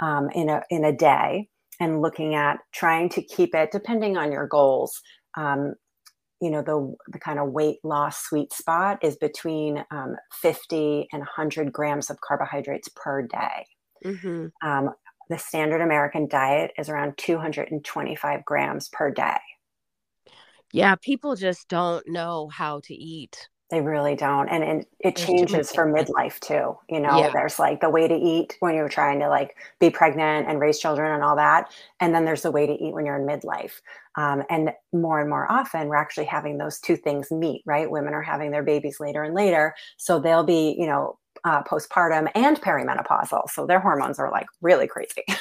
um, 0.00 0.28
in 0.34 0.50
a 0.50 0.62
in 0.70 0.84
a 0.84 0.92
day, 0.92 1.48
and 1.80 2.02
looking 2.02 2.34
at 2.34 2.58
trying 2.74 3.08
to 3.10 3.22
keep 3.22 3.54
it 3.54 3.70
depending 3.72 4.16
on 4.16 4.30
your 4.30 4.46
goals. 4.46 5.00
Um, 5.36 5.74
you 6.44 6.50
know, 6.50 6.60
the 6.60 6.94
the 7.08 7.18
kind 7.18 7.38
of 7.38 7.52
weight 7.52 7.78
loss 7.82 8.22
sweet 8.22 8.52
spot 8.52 8.98
is 9.02 9.16
between 9.16 9.82
um, 9.90 10.14
50 10.42 11.08
and 11.10 11.20
100 11.20 11.72
grams 11.72 12.10
of 12.10 12.20
carbohydrates 12.20 12.90
per 12.94 13.22
day. 13.22 13.66
Mm-hmm. 14.04 14.48
Um, 14.68 14.90
the 15.30 15.38
standard 15.38 15.80
American 15.80 16.28
diet 16.28 16.72
is 16.76 16.90
around 16.90 17.16
225 17.16 18.44
grams 18.44 18.90
per 18.90 19.10
day. 19.10 19.38
Yeah, 20.70 20.96
people 20.96 21.34
just 21.34 21.66
don't 21.68 22.06
know 22.06 22.50
how 22.52 22.80
to 22.80 22.94
eat. 22.94 23.48
They 23.70 23.80
really 23.80 24.14
don't. 24.14 24.48
And, 24.48 24.62
and 24.62 24.86
it 25.00 25.16
changes 25.16 25.72
for 25.72 25.86
midlife 25.86 26.38
too. 26.38 26.76
You 26.88 27.00
know, 27.00 27.18
yeah. 27.18 27.30
there's 27.32 27.58
like 27.58 27.80
the 27.80 27.88
way 27.88 28.06
to 28.06 28.14
eat 28.14 28.56
when 28.60 28.74
you're 28.74 28.88
trying 28.88 29.20
to 29.20 29.28
like 29.28 29.56
be 29.80 29.90
pregnant 29.90 30.48
and 30.48 30.60
raise 30.60 30.78
children 30.78 31.12
and 31.12 31.22
all 31.22 31.36
that. 31.36 31.72
And 31.98 32.14
then 32.14 32.24
there's 32.24 32.42
the 32.42 32.50
way 32.50 32.66
to 32.66 32.72
eat 32.72 32.92
when 32.92 33.06
you're 33.06 33.16
in 33.16 33.26
midlife. 33.26 33.80
Um, 34.16 34.44
and 34.50 34.70
more 34.92 35.18
and 35.18 35.28
more 35.28 35.50
often, 35.50 35.88
we're 35.88 35.96
actually 35.96 36.26
having 36.26 36.58
those 36.58 36.78
two 36.78 36.96
things 36.96 37.30
meet, 37.30 37.62
right? 37.66 37.90
Women 37.90 38.14
are 38.14 38.22
having 38.22 38.50
their 38.50 38.62
babies 38.62 39.00
later 39.00 39.22
and 39.24 39.34
later. 39.34 39.74
So 39.96 40.20
they'll 40.20 40.44
be, 40.44 40.76
you 40.78 40.86
know, 40.86 41.18
uh, 41.44 41.62
postpartum 41.64 42.30
and 42.34 42.60
perimenopausal. 42.60 43.50
So 43.50 43.66
their 43.66 43.80
hormones 43.80 44.18
are 44.18 44.30
like 44.30 44.46
really 44.60 44.86
crazy. 44.86 45.24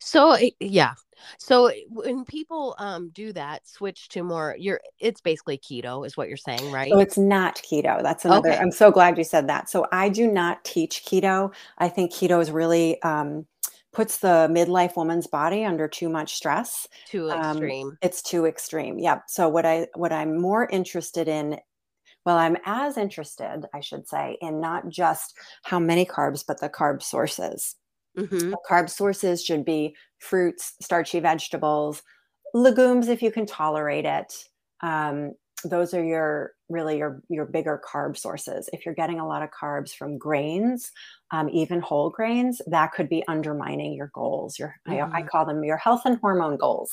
So 0.00 0.38
yeah. 0.60 0.94
So 1.38 1.70
when 1.88 2.24
people 2.24 2.74
um 2.78 3.10
do 3.10 3.32
that, 3.32 3.66
switch 3.66 4.08
to 4.10 4.22
more 4.22 4.56
you're 4.58 4.80
it's 4.98 5.20
basically 5.20 5.58
keto 5.58 6.06
is 6.06 6.16
what 6.16 6.28
you're 6.28 6.36
saying, 6.36 6.70
right? 6.70 6.92
So 6.92 6.98
it's 7.00 7.18
not 7.18 7.56
keto. 7.56 8.02
That's 8.02 8.24
another 8.24 8.50
okay. 8.50 8.58
I'm 8.58 8.72
so 8.72 8.90
glad 8.90 9.18
you 9.18 9.24
said 9.24 9.48
that. 9.48 9.68
So 9.68 9.86
I 9.92 10.08
do 10.08 10.26
not 10.30 10.64
teach 10.64 11.04
keto. 11.04 11.52
I 11.78 11.88
think 11.88 12.12
keto 12.12 12.40
is 12.40 12.50
really 12.50 13.00
um 13.02 13.46
puts 13.92 14.18
the 14.18 14.48
midlife 14.50 14.96
woman's 14.96 15.26
body 15.26 15.64
under 15.64 15.86
too 15.86 16.08
much 16.08 16.34
stress. 16.34 16.88
Too 17.08 17.28
extreme. 17.28 17.88
Um, 17.88 17.98
it's 18.00 18.22
too 18.22 18.46
extreme. 18.46 18.98
Yeah. 18.98 19.20
So 19.28 19.48
what 19.48 19.66
I 19.66 19.88
what 19.94 20.12
I'm 20.12 20.40
more 20.40 20.66
interested 20.70 21.28
in 21.28 21.58
well, 22.24 22.36
I'm 22.36 22.56
as 22.64 22.96
interested, 22.96 23.66
I 23.74 23.80
should 23.80 24.06
say, 24.06 24.38
in 24.40 24.60
not 24.60 24.88
just 24.88 25.36
how 25.64 25.80
many 25.80 26.06
carbs, 26.06 26.44
but 26.46 26.60
the 26.60 26.68
carb 26.68 27.02
sources. 27.02 27.74
Mm-hmm. 28.18 28.54
Carb 28.68 28.90
sources 28.90 29.44
should 29.44 29.64
be 29.64 29.96
fruits, 30.18 30.74
starchy 30.80 31.20
vegetables, 31.20 32.02
legumes 32.54 33.08
if 33.08 33.22
you 33.22 33.30
can 33.30 33.46
tolerate 33.46 34.04
it. 34.04 34.34
Um, 34.82 35.32
those 35.64 35.94
are 35.94 36.02
your 36.02 36.52
really 36.68 36.98
your 36.98 37.22
your 37.28 37.46
bigger 37.46 37.80
carb 37.86 38.16
sources. 38.16 38.68
If 38.72 38.84
you're 38.84 38.94
getting 38.94 39.20
a 39.20 39.26
lot 39.26 39.42
of 39.42 39.50
carbs 39.50 39.94
from 39.94 40.18
grains, 40.18 40.90
um, 41.30 41.48
even 41.50 41.80
whole 41.80 42.10
grains, 42.10 42.60
that 42.66 42.92
could 42.92 43.08
be 43.08 43.22
undermining 43.28 43.94
your 43.94 44.10
goals. 44.12 44.58
Your 44.58 44.74
mm-hmm. 44.88 45.14
I, 45.14 45.20
I, 45.20 45.22
call 45.22 45.46
them 45.46 45.62
your 45.62 45.76
health 45.76 46.02
and 46.04 46.18
hormone 46.18 46.56
goals. 46.56 46.90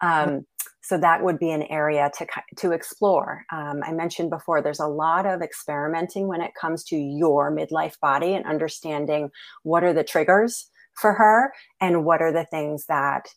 Um, 0.00 0.46
so 0.82 0.98
that 0.98 1.22
would 1.22 1.38
be 1.38 1.50
an 1.50 1.62
area 1.64 2.10
to 2.18 2.26
to 2.56 2.72
explore. 2.72 3.44
Um, 3.52 3.80
I 3.84 3.92
mentioned 3.92 4.30
before, 4.30 4.62
there's 4.62 4.80
a 4.80 4.86
lot 4.86 5.26
of 5.26 5.42
experimenting 5.42 6.26
when 6.26 6.40
it 6.40 6.52
comes 6.60 6.82
to 6.84 6.96
your 6.96 7.54
midlife 7.54 8.00
body 8.00 8.34
and 8.34 8.44
understanding 8.46 9.30
what 9.62 9.84
are 9.84 9.92
the 9.92 10.04
triggers 10.04 10.68
for 10.94 11.12
her 11.14 11.52
and 11.80 12.04
what 12.04 12.22
are 12.22 12.32
the 12.32 12.46
things 12.46 12.86
that 12.86 13.28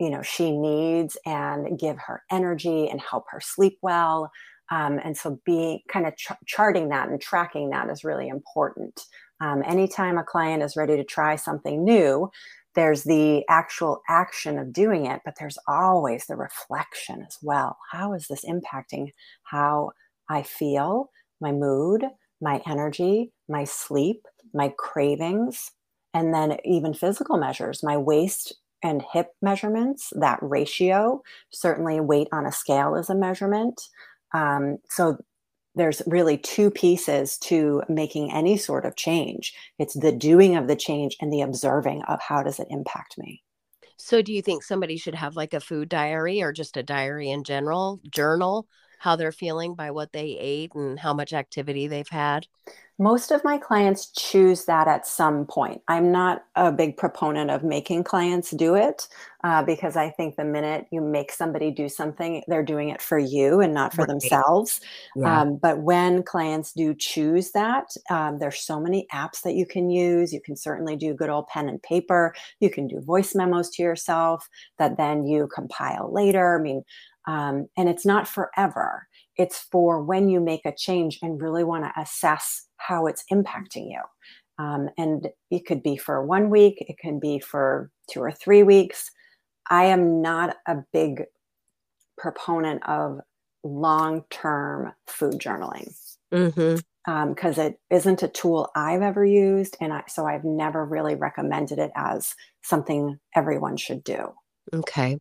you 0.00 0.10
know 0.10 0.22
she 0.22 0.50
needs 0.50 1.16
and 1.24 1.78
give 1.78 1.96
her 2.06 2.22
energy 2.30 2.88
and 2.88 3.00
help 3.00 3.24
her 3.30 3.40
sleep 3.40 3.78
well. 3.82 4.30
Um, 4.70 4.98
and 5.04 5.16
so 5.16 5.38
being 5.44 5.80
kind 5.88 6.06
of 6.06 6.16
ch- 6.16 6.32
charting 6.44 6.88
that 6.88 7.08
and 7.08 7.20
tracking 7.20 7.70
that 7.70 7.88
is 7.88 8.02
really 8.02 8.28
important. 8.28 9.00
Um, 9.40 9.62
anytime 9.64 10.18
a 10.18 10.24
client 10.24 10.62
is 10.62 10.76
ready 10.76 10.96
to 10.96 11.04
try 11.04 11.36
something 11.36 11.84
new, 11.84 12.30
there's 12.76 13.04
the 13.04 13.42
actual 13.48 14.02
action 14.08 14.58
of 14.58 14.72
doing 14.72 15.06
it, 15.06 15.22
but 15.24 15.34
there's 15.40 15.58
always 15.66 16.26
the 16.26 16.36
reflection 16.36 17.24
as 17.26 17.38
well. 17.42 17.76
How 17.90 18.12
is 18.12 18.28
this 18.28 18.44
impacting 18.44 19.12
how 19.44 19.90
I 20.28 20.42
feel, 20.42 21.10
my 21.40 21.52
mood, 21.52 22.04
my 22.40 22.62
energy, 22.66 23.32
my 23.48 23.64
sleep, 23.64 24.26
my 24.54 24.72
cravings, 24.78 25.72
and 26.14 26.32
then 26.32 26.58
even 26.64 26.94
physical 26.94 27.38
measures, 27.38 27.82
my 27.82 27.96
waist 27.96 28.54
and 28.82 29.02
hip 29.12 29.28
measurements, 29.42 30.12
that 30.20 30.38
ratio. 30.42 31.22
Certainly, 31.50 32.00
weight 32.00 32.28
on 32.32 32.46
a 32.46 32.52
scale 32.52 32.94
is 32.94 33.10
a 33.10 33.14
measurement. 33.14 33.80
Um, 34.34 34.78
so 34.90 35.16
there's 35.76 36.02
really 36.06 36.38
two 36.38 36.70
pieces 36.70 37.38
to 37.38 37.82
making 37.88 38.32
any 38.32 38.56
sort 38.56 38.84
of 38.84 38.96
change. 38.96 39.54
It's 39.78 39.94
the 39.94 40.12
doing 40.12 40.56
of 40.56 40.66
the 40.66 40.76
change 40.76 41.16
and 41.20 41.32
the 41.32 41.42
observing 41.42 42.02
of 42.04 42.20
how 42.20 42.42
does 42.42 42.58
it 42.58 42.68
impact 42.70 43.16
me. 43.18 43.42
So 43.98 44.22
do 44.22 44.32
you 44.32 44.42
think 44.42 44.62
somebody 44.62 44.96
should 44.96 45.14
have 45.14 45.36
like 45.36 45.54
a 45.54 45.60
food 45.60 45.88
diary 45.88 46.42
or 46.42 46.52
just 46.52 46.76
a 46.76 46.82
diary 46.82 47.30
in 47.30 47.44
general? 47.44 48.00
Journal 48.10 48.66
how 48.98 49.16
they're 49.16 49.32
feeling 49.32 49.74
by 49.74 49.90
what 49.90 50.12
they 50.12 50.36
ate 50.38 50.74
and 50.74 50.98
how 50.98 51.14
much 51.14 51.32
activity 51.32 51.86
they've 51.86 52.08
had 52.08 52.46
most 52.98 53.30
of 53.30 53.44
my 53.44 53.58
clients 53.58 54.10
choose 54.10 54.64
that 54.64 54.88
at 54.88 55.06
some 55.06 55.44
point. 55.44 55.82
I'm 55.86 56.10
not 56.10 56.44
a 56.54 56.72
big 56.72 56.96
proponent 56.96 57.50
of 57.50 57.62
making 57.62 58.04
clients 58.04 58.52
do 58.52 58.74
it 58.74 59.06
uh, 59.44 59.62
because 59.62 59.96
I 59.96 60.08
think 60.08 60.36
the 60.36 60.44
minute 60.44 60.86
you 60.90 61.02
make 61.02 61.30
somebody 61.30 61.70
do 61.70 61.90
something, 61.90 62.42
they're 62.48 62.64
doing 62.64 62.88
it 62.88 63.02
for 63.02 63.18
you 63.18 63.60
and 63.60 63.74
not 63.74 63.92
for 63.92 64.02
right. 64.02 64.08
themselves. 64.08 64.80
Yeah. 65.14 65.42
Um, 65.42 65.56
but 65.56 65.80
when 65.80 66.22
clients 66.22 66.72
do 66.72 66.94
choose 66.94 67.50
that, 67.50 67.88
um, 68.08 68.38
there's 68.38 68.60
so 68.60 68.80
many 68.80 69.06
apps 69.12 69.42
that 69.42 69.54
you 69.54 69.66
can 69.66 69.90
use. 69.90 70.32
You 70.32 70.40
can 70.40 70.56
certainly 70.56 70.96
do 70.96 71.12
good 71.12 71.28
old 71.28 71.48
pen 71.48 71.68
and 71.68 71.82
paper. 71.82 72.34
You 72.60 72.70
can 72.70 72.86
do 72.88 73.00
voice 73.02 73.34
memos 73.34 73.68
to 73.70 73.82
yourself 73.82 74.48
that 74.78 74.96
then 74.96 75.26
you 75.26 75.48
compile 75.54 76.10
later. 76.12 76.58
I 76.58 76.62
mean, 76.62 76.82
um, 77.26 77.68
and 77.76 77.90
it's 77.90 78.06
not 78.06 78.26
forever. 78.26 79.06
It's 79.36 79.58
for 79.70 80.02
when 80.02 80.30
you 80.30 80.40
make 80.40 80.64
a 80.64 80.74
change 80.74 81.18
and 81.20 81.42
really 81.42 81.64
want 81.64 81.84
to 81.84 82.00
assess 82.00 82.65
how 82.86 83.06
it's 83.06 83.24
impacting 83.32 83.90
you. 83.90 84.00
Um, 84.58 84.88
and 84.96 85.28
it 85.50 85.66
could 85.66 85.82
be 85.82 85.96
for 85.96 86.24
one 86.24 86.50
week, 86.50 86.76
it 86.80 86.98
can 86.98 87.18
be 87.18 87.38
for 87.38 87.90
two 88.10 88.20
or 88.20 88.32
three 88.32 88.62
weeks. 88.62 89.10
I 89.68 89.86
am 89.86 90.22
not 90.22 90.56
a 90.66 90.76
big 90.92 91.24
proponent 92.16 92.86
of 92.88 93.20
long 93.62 94.24
term 94.30 94.92
food 95.06 95.34
journaling 95.34 95.92
because 96.30 96.54
mm-hmm. 96.54 97.10
um, 97.10 97.34
it 97.66 97.78
isn't 97.90 98.22
a 98.22 98.28
tool 98.28 98.70
I've 98.74 99.02
ever 99.02 99.24
used. 99.24 99.76
And 99.80 99.92
I, 99.92 100.04
so 100.08 100.26
I've 100.26 100.44
never 100.44 100.84
really 100.84 101.14
recommended 101.14 101.78
it 101.78 101.90
as 101.94 102.34
something 102.62 103.18
everyone 103.34 103.76
should 103.76 104.04
do. 104.04 104.32
Okay. 104.72 105.18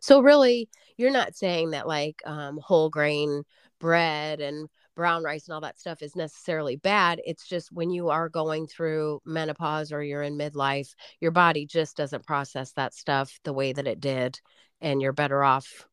So, 0.00 0.20
really, 0.20 0.68
you're 0.96 1.10
not 1.10 1.36
saying 1.36 1.70
that 1.70 1.88
like 1.88 2.22
um, 2.24 2.58
whole 2.62 2.90
grain 2.90 3.42
bread 3.80 4.40
and 4.40 4.68
brown 4.94 5.22
rice 5.22 5.46
and 5.46 5.54
all 5.54 5.60
that 5.60 5.78
stuff 5.78 6.02
is 6.02 6.16
necessarily 6.16 6.76
bad. 6.76 7.20
It's 7.24 7.46
just 7.46 7.72
when 7.72 7.90
you 7.90 8.10
are 8.10 8.28
going 8.28 8.66
through 8.66 9.20
menopause 9.24 9.92
or 9.92 10.02
you're 10.02 10.22
in 10.22 10.38
midlife, 10.38 10.94
your 11.20 11.30
body 11.30 11.66
just 11.66 11.96
doesn't 11.96 12.26
process 12.26 12.72
that 12.72 12.94
stuff 12.94 13.38
the 13.44 13.52
way 13.52 13.72
that 13.72 13.86
it 13.86 14.00
did. 14.00 14.40
And 14.80 15.00
you're 15.00 15.12
better 15.12 15.42
off 15.42 15.86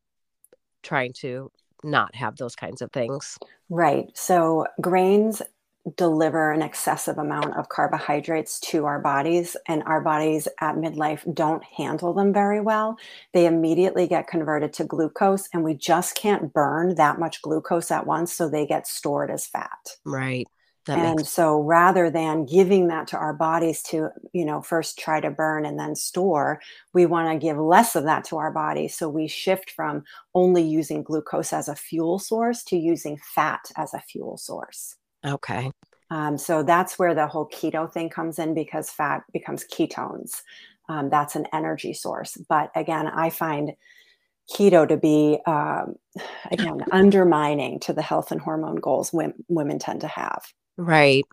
trying 0.82 1.12
to 1.14 1.50
not 1.84 2.14
have 2.14 2.36
those 2.36 2.54
kinds 2.54 2.82
of 2.82 2.92
things. 2.92 3.38
Right. 3.68 4.10
So, 4.14 4.66
grains 4.80 5.42
deliver 5.96 6.52
an 6.52 6.62
excessive 6.62 7.18
amount 7.18 7.56
of 7.56 7.68
carbohydrates 7.68 8.60
to 8.60 8.84
our 8.84 9.00
bodies 9.00 9.56
and 9.66 9.82
our 9.84 10.00
bodies 10.00 10.46
at 10.60 10.76
midlife 10.76 11.22
don't 11.34 11.64
handle 11.64 12.12
them 12.12 12.32
very 12.32 12.60
well. 12.60 12.96
They 13.32 13.46
immediately 13.46 14.06
get 14.06 14.28
converted 14.28 14.72
to 14.74 14.84
glucose 14.84 15.48
and 15.52 15.64
we 15.64 15.74
just 15.74 16.14
can't 16.14 16.52
burn 16.52 16.94
that 16.96 17.18
much 17.18 17.42
glucose 17.42 17.90
at 17.90 18.06
once 18.06 18.32
so 18.32 18.48
they 18.48 18.66
get 18.66 18.86
stored 18.86 19.30
as 19.30 19.46
fat. 19.46 19.96
Right. 20.04 20.46
That 20.86 20.98
and 20.98 21.16
makes- 21.18 21.30
so 21.30 21.60
rather 21.60 22.10
than 22.10 22.44
giving 22.44 22.88
that 22.88 23.08
to 23.08 23.16
our 23.16 23.32
bodies 23.32 23.82
to 23.84 24.10
you 24.32 24.44
know 24.44 24.62
first 24.62 24.98
try 24.98 25.20
to 25.20 25.30
burn 25.30 25.64
and 25.64 25.78
then 25.78 25.94
store 25.94 26.60
we 26.92 27.06
want 27.06 27.28
to 27.28 27.44
give 27.44 27.56
less 27.56 27.94
of 27.94 28.04
that 28.04 28.24
to 28.26 28.36
our 28.36 28.50
body. 28.50 28.88
So 28.88 29.08
we 29.08 29.28
shift 29.28 29.70
from 29.70 30.02
only 30.34 30.62
using 30.62 31.02
glucose 31.04 31.52
as 31.52 31.68
a 31.68 31.76
fuel 31.76 32.18
source 32.18 32.64
to 32.64 32.76
using 32.76 33.18
fat 33.34 33.70
as 33.76 33.94
a 33.94 34.00
fuel 34.00 34.36
source 34.36 34.96
Okay. 35.24 35.70
Um, 36.10 36.36
so 36.36 36.62
that's 36.62 36.98
where 36.98 37.14
the 37.14 37.26
whole 37.26 37.48
keto 37.48 37.90
thing 37.90 38.10
comes 38.10 38.38
in 38.38 38.54
because 38.54 38.90
fat 38.90 39.22
becomes 39.32 39.64
ketones. 39.64 40.42
Um, 40.88 41.08
that's 41.08 41.36
an 41.36 41.46
energy 41.52 41.94
source. 41.94 42.36
But 42.48 42.70
again, 42.76 43.06
I 43.06 43.30
find 43.30 43.72
keto 44.52 44.86
to 44.86 44.96
be, 44.96 45.38
um, 45.46 45.94
again, 46.50 46.84
undermining 46.92 47.80
to 47.80 47.92
the 47.92 48.02
health 48.02 48.30
and 48.30 48.40
hormone 48.40 48.76
goals 48.76 49.12
women, 49.12 49.42
women 49.48 49.78
tend 49.78 50.02
to 50.02 50.08
have. 50.08 50.42
Right. 50.76 51.24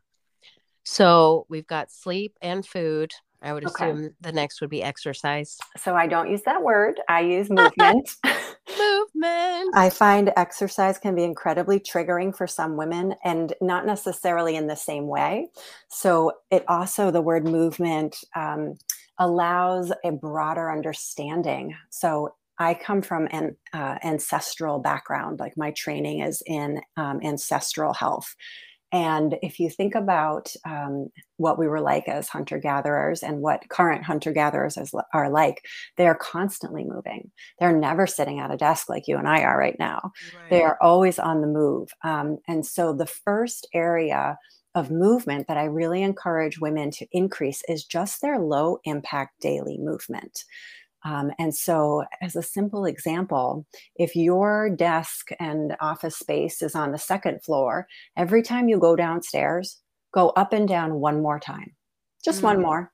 So 0.83 1.45
we've 1.49 1.67
got 1.67 1.91
sleep 1.91 2.37
and 2.41 2.65
food. 2.65 3.11
I 3.41 3.53
would 3.53 3.65
okay. 3.65 3.91
assume 3.91 4.15
the 4.21 4.31
next 4.31 4.61
would 4.61 4.69
be 4.69 4.83
exercise. 4.83 5.57
So 5.77 5.95
I 5.95 6.07
don't 6.07 6.29
use 6.29 6.43
that 6.43 6.61
word. 6.61 6.99
I 7.07 7.21
use 7.21 7.49
movement. 7.49 8.15
movement. 8.79 9.75
I 9.75 9.89
find 9.89 10.31
exercise 10.35 10.97
can 10.97 11.15
be 11.15 11.23
incredibly 11.23 11.79
triggering 11.79 12.35
for 12.35 12.47
some 12.47 12.77
women 12.77 13.15
and 13.23 13.53
not 13.61 13.85
necessarily 13.85 14.55
in 14.55 14.67
the 14.67 14.75
same 14.75 15.07
way. 15.07 15.49
So 15.89 16.33
it 16.49 16.63
also, 16.67 17.11
the 17.11 17.21
word 17.21 17.45
movement 17.45 18.17
um, 18.35 18.75
allows 19.17 19.91
a 20.03 20.11
broader 20.11 20.71
understanding. 20.71 21.75
So 21.89 22.35
I 22.57 22.73
come 22.73 23.01
from 23.01 23.27
an 23.31 23.55
uh, 23.73 23.97
ancestral 24.03 24.79
background, 24.79 25.39
like 25.39 25.55
my 25.55 25.71
training 25.71 26.21
is 26.21 26.43
in 26.45 26.81
um, 26.97 27.21
ancestral 27.23 27.93
health. 27.93 28.35
And 28.91 29.35
if 29.41 29.59
you 29.59 29.69
think 29.69 29.95
about 29.95 30.51
um, 30.65 31.09
what 31.37 31.59
we 31.59 31.67
were 31.67 31.81
like 31.81 32.07
as 32.07 32.27
hunter 32.27 32.57
gatherers 32.57 33.21
and 33.21 33.41
what 33.41 33.69
current 33.69 34.03
hunter 34.03 34.31
gatherers 34.31 34.77
are 35.13 35.29
like, 35.29 35.63
they 35.97 36.07
are 36.07 36.15
constantly 36.15 36.83
moving. 36.83 37.29
They're 37.59 37.77
never 37.77 38.07
sitting 38.07 38.39
at 38.39 38.53
a 38.53 38.57
desk 38.57 38.89
like 38.89 39.07
you 39.07 39.17
and 39.17 39.27
I 39.27 39.43
are 39.43 39.57
right 39.57 39.77
now. 39.77 40.11
Right. 40.35 40.49
They 40.49 40.61
are 40.63 40.77
always 40.81 41.19
on 41.19 41.41
the 41.41 41.47
move. 41.47 41.89
Um, 42.03 42.37
and 42.47 42.65
so 42.65 42.93
the 42.93 43.05
first 43.05 43.67
area 43.73 44.37
of 44.75 44.91
movement 44.91 45.47
that 45.47 45.57
I 45.57 45.65
really 45.65 46.03
encourage 46.03 46.59
women 46.59 46.91
to 46.91 47.07
increase 47.11 47.61
is 47.67 47.83
just 47.83 48.21
their 48.21 48.39
low 48.39 48.79
impact 48.83 49.41
daily 49.41 49.77
movement. 49.79 50.43
Um, 51.05 51.31
and 51.39 51.55
so, 51.55 52.03
as 52.21 52.35
a 52.35 52.41
simple 52.41 52.85
example, 52.85 53.65
if 53.95 54.15
your 54.15 54.69
desk 54.69 55.29
and 55.39 55.75
office 55.79 56.17
space 56.17 56.61
is 56.61 56.75
on 56.75 56.91
the 56.91 56.97
second 56.97 57.43
floor, 57.43 57.87
every 58.17 58.41
time 58.41 58.67
you 58.67 58.79
go 58.79 58.95
downstairs, 58.95 59.77
go 60.13 60.29
up 60.29 60.53
and 60.53 60.67
down 60.67 60.95
one 60.95 61.21
more 61.21 61.39
time, 61.39 61.75
just 62.23 62.39
mm-hmm. 62.39 62.47
one 62.47 62.57
mm. 62.57 62.61
more. 62.61 62.91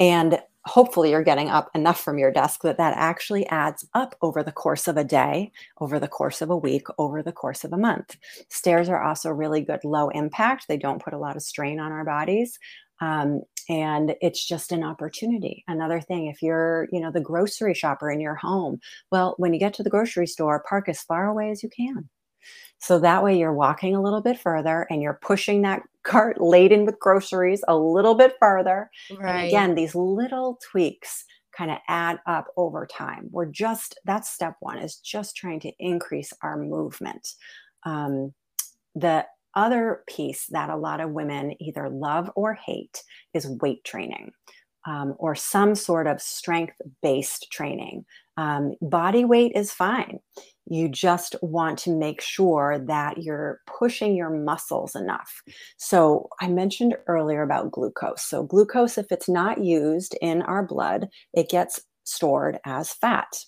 And 0.00 0.40
hopefully, 0.64 1.10
you're 1.10 1.22
getting 1.22 1.50
up 1.50 1.70
enough 1.74 2.00
from 2.00 2.18
your 2.18 2.32
desk 2.32 2.62
that 2.62 2.78
that 2.78 2.94
actually 2.96 3.46
adds 3.48 3.86
up 3.92 4.14
over 4.22 4.42
the 4.42 4.52
course 4.52 4.88
of 4.88 4.96
a 4.96 5.04
day, 5.04 5.52
over 5.80 5.98
the 5.98 6.08
course 6.08 6.40
of 6.40 6.48
a 6.48 6.56
week, 6.56 6.86
over 6.98 7.22
the 7.22 7.32
course 7.32 7.62
of 7.62 7.74
a 7.74 7.78
month. 7.78 8.16
Stairs 8.48 8.88
are 8.88 9.02
also 9.02 9.30
really 9.30 9.60
good 9.60 9.84
low 9.84 10.08
impact, 10.08 10.66
they 10.66 10.78
don't 10.78 11.02
put 11.02 11.12
a 11.12 11.18
lot 11.18 11.36
of 11.36 11.42
strain 11.42 11.78
on 11.78 11.92
our 11.92 12.04
bodies. 12.04 12.58
Um, 13.00 13.42
and 13.68 14.14
it's 14.20 14.44
just 14.46 14.72
an 14.72 14.82
opportunity. 14.82 15.64
Another 15.68 16.00
thing 16.00 16.26
if 16.26 16.42
you're 16.42 16.88
you 16.90 17.00
know 17.00 17.10
the 17.10 17.20
grocery 17.20 17.74
shopper 17.74 18.10
in 18.10 18.20
your 18.20 18.34
home 18.34 18.80
well 19.12 19.34
when 19.38 19.52
you 19.52 19.60
get 19.60 19.74
to 19.74 19.82
the 19.82 19.90
grocery 19.90 20.26
store 20.26 20.64
park 20.68 20.88
as 20.88 21.02
far 21.02 21.26
away 21.26 21.50
as 21.50 21.62
you 21.62 21.68
can. 21.68 22.08
So 22.80 23.00
that 23.00 23.24
way 23.24 23.36
you're 23.36 23.52
walking 23.52 23.94
a 23.94 24.02
little 24.02 24.20
bit 24.20 24.38
further 24.38 24.86
and 24.88 25.02
you're 25.02 25.18
pushing 25.20 25.62
that 25.62 25.82
cart 26.04 26.40
laden 26.40 26.86
with 26.86 26.98
groceries 26.98 27.62
a 27.68 27.76
little 27.76 28.14
bit 28.14 28.34
further 28.40 28.88
right. 29.18 29.34
and 29.34 29.48
again 29.48 29.74
these 29.74 29.94
little 29.94 30.58
tweaks 30.70 31.24
kind 31.58 31.70
of 31.72 31.78
add 31.88 32.20
up 32.26 32.46
over 32.56 32.86
time. 32.86 33.28
We're 33.32 33.46
just 33.46 33.98
that's 34.04 34.30
step 34.30 34.56
one 34.60 34.78
is 34.78 34.96
just 34.96 35.36
trying 35.36 35.60
to 35.60 35.72
increase 35.78 36.32
our 36.42 36.56
movement. 36.56 37.34
Um, 37.84 38.32
the 38.94 39.26
other 39.58 40.04
piece 40.06 40.46
that 40.46 40.70
a 40.70 40.76
lot 40.76 41.00
of 41.00 41.10
women 41.10 41.54
either 41.60 41.90
love 41.90 42.30
or 42.36 42.54
hate 42.54 43.02
is 43.34 43.50
weight 43.60 43.82
training 43.82 44.30
um, 44.86 45.14
or 45.18 45.34
some 45.34 45.74
sort 45.74 46.06
of 46.06 46.22
strength 46.22 46.80
based 47.02 47.50
training. 47.50 48.04
Um, 48.36 48.74
body 48.80 49.24
weight 49.24 49.52
is 49.54 49.72
fine. 49.72 50.20
You 50.70 50.88
just 50.88 51.34
want 51.42 51.78
to 51.80 51.90
make 51.90 52.20
sure 52.20 52.78
that 52.78 53.18
you're 53.22 53.60
pushing 53.66 54.14
your 54.14 54.30
muscles 54.30 54.94
enough. 54.94 55.42
So, 55.76 56.28
I 56.40 56.48
mentioned 56.48 56.94
earlier 57.06 57.42
about 57.42 57.72
glucose. 57.72 58.22
So, 58.22 58.44
glucose, 58.44 58.96
if 58.96 59.10
it's 59.10 59.28
not 59.28 59.64
used 59.64 60.16
in 60.22 60.42
our 60.42 60.62
blood, 60.62 61.08
it 61.32 61.48
gets 61.48 61.80
stored 62.04 62.58
as 62.64 62.92
fat. 62.92 63.44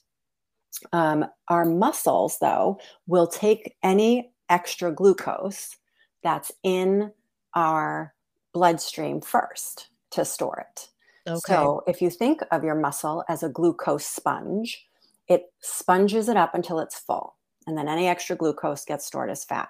Um, 0.92 1.26
our 1.48 1.64
muscles, 1.64 2.38
though, 2.40 2.80
will 3.06 3.26
take 3.26 3.76
any 3.82 4.32
extra 4.48 4.92
glucose 4.92 5.76
that's 6.22 6.52
in 6.62 7.12
our 7.54 8.14
bloodstream 8.52 9.20
first 9.20 9.88
to 10.12 10.24
store 10.24 10.66
it. 10.70 10.88
Okay. 11.28 11.40
So 11.46 11.82
if 11.86 12.02
you 12.02 12.10
think 12.10 12.40
of 12.50 12.64
your 12.64 12.74
muscle 12.74 13.24
as 13.28 13.42
a 13.42 13.48
glucose 13.48 14.06
sponge, 14.06 14.86
it 15.28 15.52
sponges 15.60 16.28
it 16.28 16.36
up 16.36 16.54
until 16.54 16.80
it's 16.80 16.98
full, 16.98 17.36
and 17.66 17.78
then 17.78 17.88
any 17.88 18.08
extra 18.08 18.34
glucose 18.34 18.84
gets 18.84 19.06
stored 19.06 19.30
as 19.30 19.44
fat. 19.44 19.68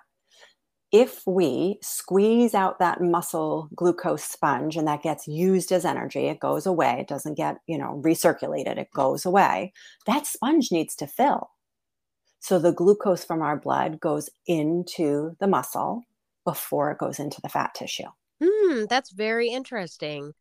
If 0.93 1.23
we 1.25 1.79
squeeze 1.83 2.55
out 2.55 2.79
that 2.81 3.01
muscle 3.01 3.69
glucose 3.77 4.25
sponge 4.25 4.77
and 4.77 4.89
that 4.89 5.03
gets 5.03 5.29
used 5.29 5.71
as 5.71 5.85
energy, 5.85 6.27
it 6.27 6.41
goes 6.41 6.67
away. 6.67 6.97
It 7.01 7.09
doesn't 7.09 7.37
get, 7.37 7.59
you 7.67 7.79
know, 7.79 8.01
recirculated, 8.05 8.77
it 8.77 8.91
goes 8.93 9.25
away. 9.25 9.73
That 10.07 10.27
sponge 10.27 10.73
needs 10.73 10.97
to 10.97 11.07
fill. 11.07 11.51
So 12.41 12.59
the 12.59 12.73
glucose 12.73 13.23
from 13.25 13.43
our 13.43 13.57
blood 13.57 14.01
goes 14.01 14.31
into 14.47 15.37
the 15.39 15.47
muscle 15.47 16.03
before 16.45 16.91
it 16.91 16.99
goes 16.99 17.19
into 17.19 17.41
the 17.41 17.49
fat 17.49 17.75
tissue. 17.75 18.09
Mm, 18.43 18.89
that's 18.89 19.11
very 19.11 19.49
interesting. 19.49 20.33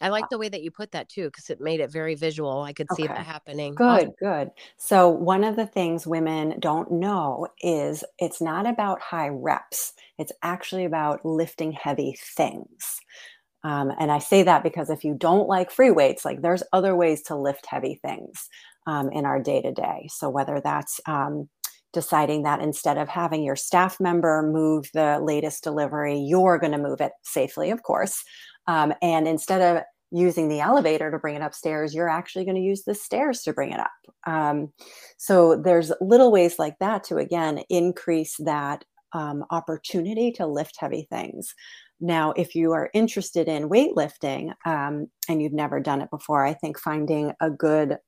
I 0.00 0.10
like 0.10 0.24
uh 0.24 0.28
the 0.30 0.38
way 0.38 0.48
that 0.48 0.62
you 0.62 0.70
put 0.70 0.92
that 0.92 1.08
too, 1.08 1.24
because 1.24 1.50
it 1.50 1.60
made 1.60 1.80
it 1.80 1.90
very 1.90 2.14
visual. 2.14 2.62
I 2.62 2.72
could 2.72 2.88
see 2.94 3.04
okay. 3.04 3.12
that 3.12 3.26
happening. 3.26 3.74
Good, 3.74 3.84
awesome. 3.84 4.12
good. 4.20 4.50
So, 4.76 5.08
one 5.08 5.44
of 5.44 5.56
the 5.56 5.66
things 5.66 6.06
women 6.06 6.58
don't 6.60 6.92
know 6.92 7.48
is 7.60 8.04
it's 8.18 8.40
not 8.40 8.66
about 8.66 9.00
high 9.00 9.28
reps, 9.28 9.92
it's 10.18 10.32
actually 10.42 10.84
about 10.84 11.24
lifting 11.24 11.72
heavy 11.72 12.16
things. 12.36 13.00
Um, 13.64 13.92
and 13.98 14.12
I 14.12 14.20
say 14.20 14.44
that 14.44 14.62
because 14.62 14.88
if 14.88 15.02
you 15.04 15.14
don't 15.14 15.48
like 15.48 15.70
free 15.70 15.90
weights, 15.90 16.24
like 16.24 16.42
there's 16.42 16.62
other 16.72 16.94
ways 16.94 17.22
to 17.22 17.36
lift 17.36 17.66
heavy 17.66 17.98
things 18.00 18.48
um, 18.86 19.10
in 19.10 19.26
our 19.26 19.42
day 19.42 19.60
to 19.62 19.72
day. 19.72 20.08
So, 20.10 20.30
whether 20.30 20.60
that's 20.62 21.00
um, 21.06 21.48
deciding 21.92 22.42
that 22.42 22.60
instead 22.60 22.98
of 22.98 23.08
having 23.08 23.42
your 23.42 23.56
staff 23.56 23.98
member 24.00 24.42
move 24.42 24.90
the 24.94 25.20
latest 25.22 25.64
delivery, 25.64 26.18
you're 26.18 26.58
going 26.58 26.72
to 26.72 26.78
move 26.78 27.00
it 27.00 27.12
safely, 27.22 27.70
of 27.70 27.82
course. 27.82 28.22
Um, 28.66 28.92
and 29.00 29.26
instead 29.26 29.62
of 29.62 29.82
using 30.10 30.48
the 30.48 30.60
elevator 30.60 31.10
to 31.10 31.18
bring 31.18 31.36
it 31.36 31.42
upstairs, 31.42 31.94
you're 31.94 32.08
actually 32.08 32.44
going 32.44 32.56
to 32.56 32.62
use 32.62 32.84
the 32.84 32.94
stairs 32.94 33.42
to 33.42 33.52
bring 33.52 33.72
it 33.72 33.80
up. 33.80 33.90
Um, 34.26 34.72
so 35.16 35.56
there's 35.56 35.92
little 36.00 36.32
ways 36.32 36.58
like 36.58 36.78
that 36.80 37.04
to 37.04 37.16
again 37.16 37.62
increase 37.68 38.36
that 38.38 38.84
um, 39.12 39.44
opportunity 39.50 40.32
to 40.32 40.46
lift 40.46 40.76
heavy 40.78 41.06
things. 41.10 41.54
Now, 42.00 42.32
if 42.32 42.54
you 42.54 42.72
are 42.72 42.90
interested 42.94 43.48
in 43.48 43.68
weightlifting 43.68 44.52
um, 44.64 45.08
and 45.28 45.42
you've 45.42 45.52
never 45.52 45.80
done 45.80 46.00
it 46.00 46.10
before, 46.10 46.44
I 46.44 46.54
think 46.54 46.78
finding 46.78 47.32
a 47.40 47.50
good 47.50 47.98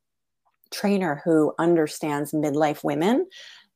trainer 0.71 1.21
who 1.25 1.53
understands 1.59 2.33
midlife 2.33 2.85
women 2.85 3.27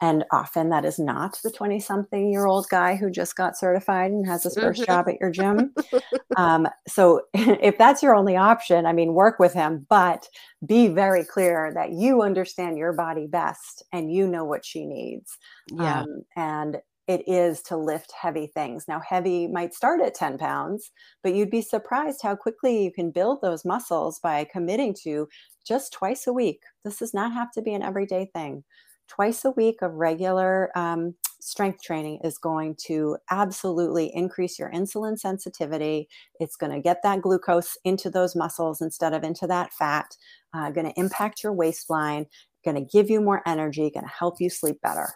and 0.05 0.23
often 0.33 0.69
that 0.69 0.85
is 0.85 0.99
not 0.99 1.39
the 1.43 1.51
20 1.51 1.81
something 1.81 2.31
year 2.31 2.45
old 2.45 2.69
guy 2.69 2.95
who 2.95 3.11
just 3.11 3.37
got 3.37 3.57
certified 3.57 4.11
and 4.11 4.27
has 4.27 4.43
his 4.43 4.55
1st 4.55 4.73
mm-hmm. 4.73 4.85
job 4.85 5.09
at 5.09 5.19
your 5.19 5.31
gym. 5.31 5.73
um, 6.37 6.69
so 6.87 7.23
if 7.35 7.79
that's 7.79 8.03
your 8.03 8.15
only 8.15 8.37
option, 8.37 8.85
I 8.85 8.93
mean, 8.93 9.15
work 9.15 9.39
with 9.39 9.55
him, 9.55 9.87
but 9.89 10.29
be 10.67 10.89
very 10.89 11.25
clear 11.25 11.73
that 11.75 11.93
you 11.93 12.21
understand 12.21 12.77
your 12.77 12.93
body 12.93 13.27
best 13.27 13.83
and 13.93 14.13
you 14.13 14.27
know 14.27 14.45
what 14.45 14.67
she 14.67 14.85
needs. 14.85 15.39
Yeah. 15.69 16.03
Um, 16.03 16.23
and 16.37 16.77
it 17.09 17.27
is 17.27 17.63
to 17.63 17.77
lift 17.77 18.13
heavy 18.13 18.47
things. 18.47 18.85
Now, 18.87 19.01
heavy 19.01 19.47
might 19.47 19.73
start 19.73 20.03
at 20.03 20.15
10 20.15 20.37
pounds, 20.37 20.91
but 21.23 21.35
you'd 21.35 21.51
be 21.51 21.63
surprised 21.63 22.21
how 22.23 22.37
quickly 22.37 22.85
you 22.85 22.93
can 22.93 23.11
build 23.11 23.41
those 23.41 23.65
muscles 23.65 24.21
by 24.21 24.45
committing 24.45 24.95
to 25.05 25.29
just 25.67 25.95
twice 25.95 26.27
a 26.27 26.33
week. 26.33 26.61
This 26.85 26.99
does 26.99 27.15
not 27.15 27.33
have 27.33 27.53
to 27.53 27.63
be 27.63 27.73
an 27.73 27.83
everyday 27.83 28.31
thing 28.35 28.65
twice 29.09 29.45
a 29.45 29.51
week 29.51 29.83
of 29.83 29.93
regular 29.95 30.71
um, 30.77 31.15
strength 31.41 31.83
training 31.83 32.21
is 32.25 32.39
going 32.39 32.75
to 32.87 33.17
absolutely 33.31 34.11
increase 34.15 34.59
your 34.59 34.71
insulin 34.71 35.19
sensitivity. 35.19 36.09
It's 36.41 36.57
going 36.57 36.73
to 36.73 36.81
get 36.81 37.03
that 37.03 37.21
glucose 37.21 37.77
into 37.85 38.09
those 38.11 38.35
muscles 38.35 38.81
instead 38.81 39.13
of 39.13 39.23
into 39.23 39.47
that 39.47 39.73
fat, 39.73 40.17
uh, 40.55 40.71
going 40.71 40.87
to 40.87 40.99
impact 40.99 41.43
your 41.43 41.53
waistline, 41.53 42.27
going 42.65 42.77
to 42.77 42.91
give 42.91 43.11
you 43.11 43.21
more 43.21 43.43
energy, 43.47 43.91
going 43.91 44.07
to 44.07 44.13
help 44.19 44.41
you 44.41 44.49
sleep 44.49 44.81
better. 44.83 45.13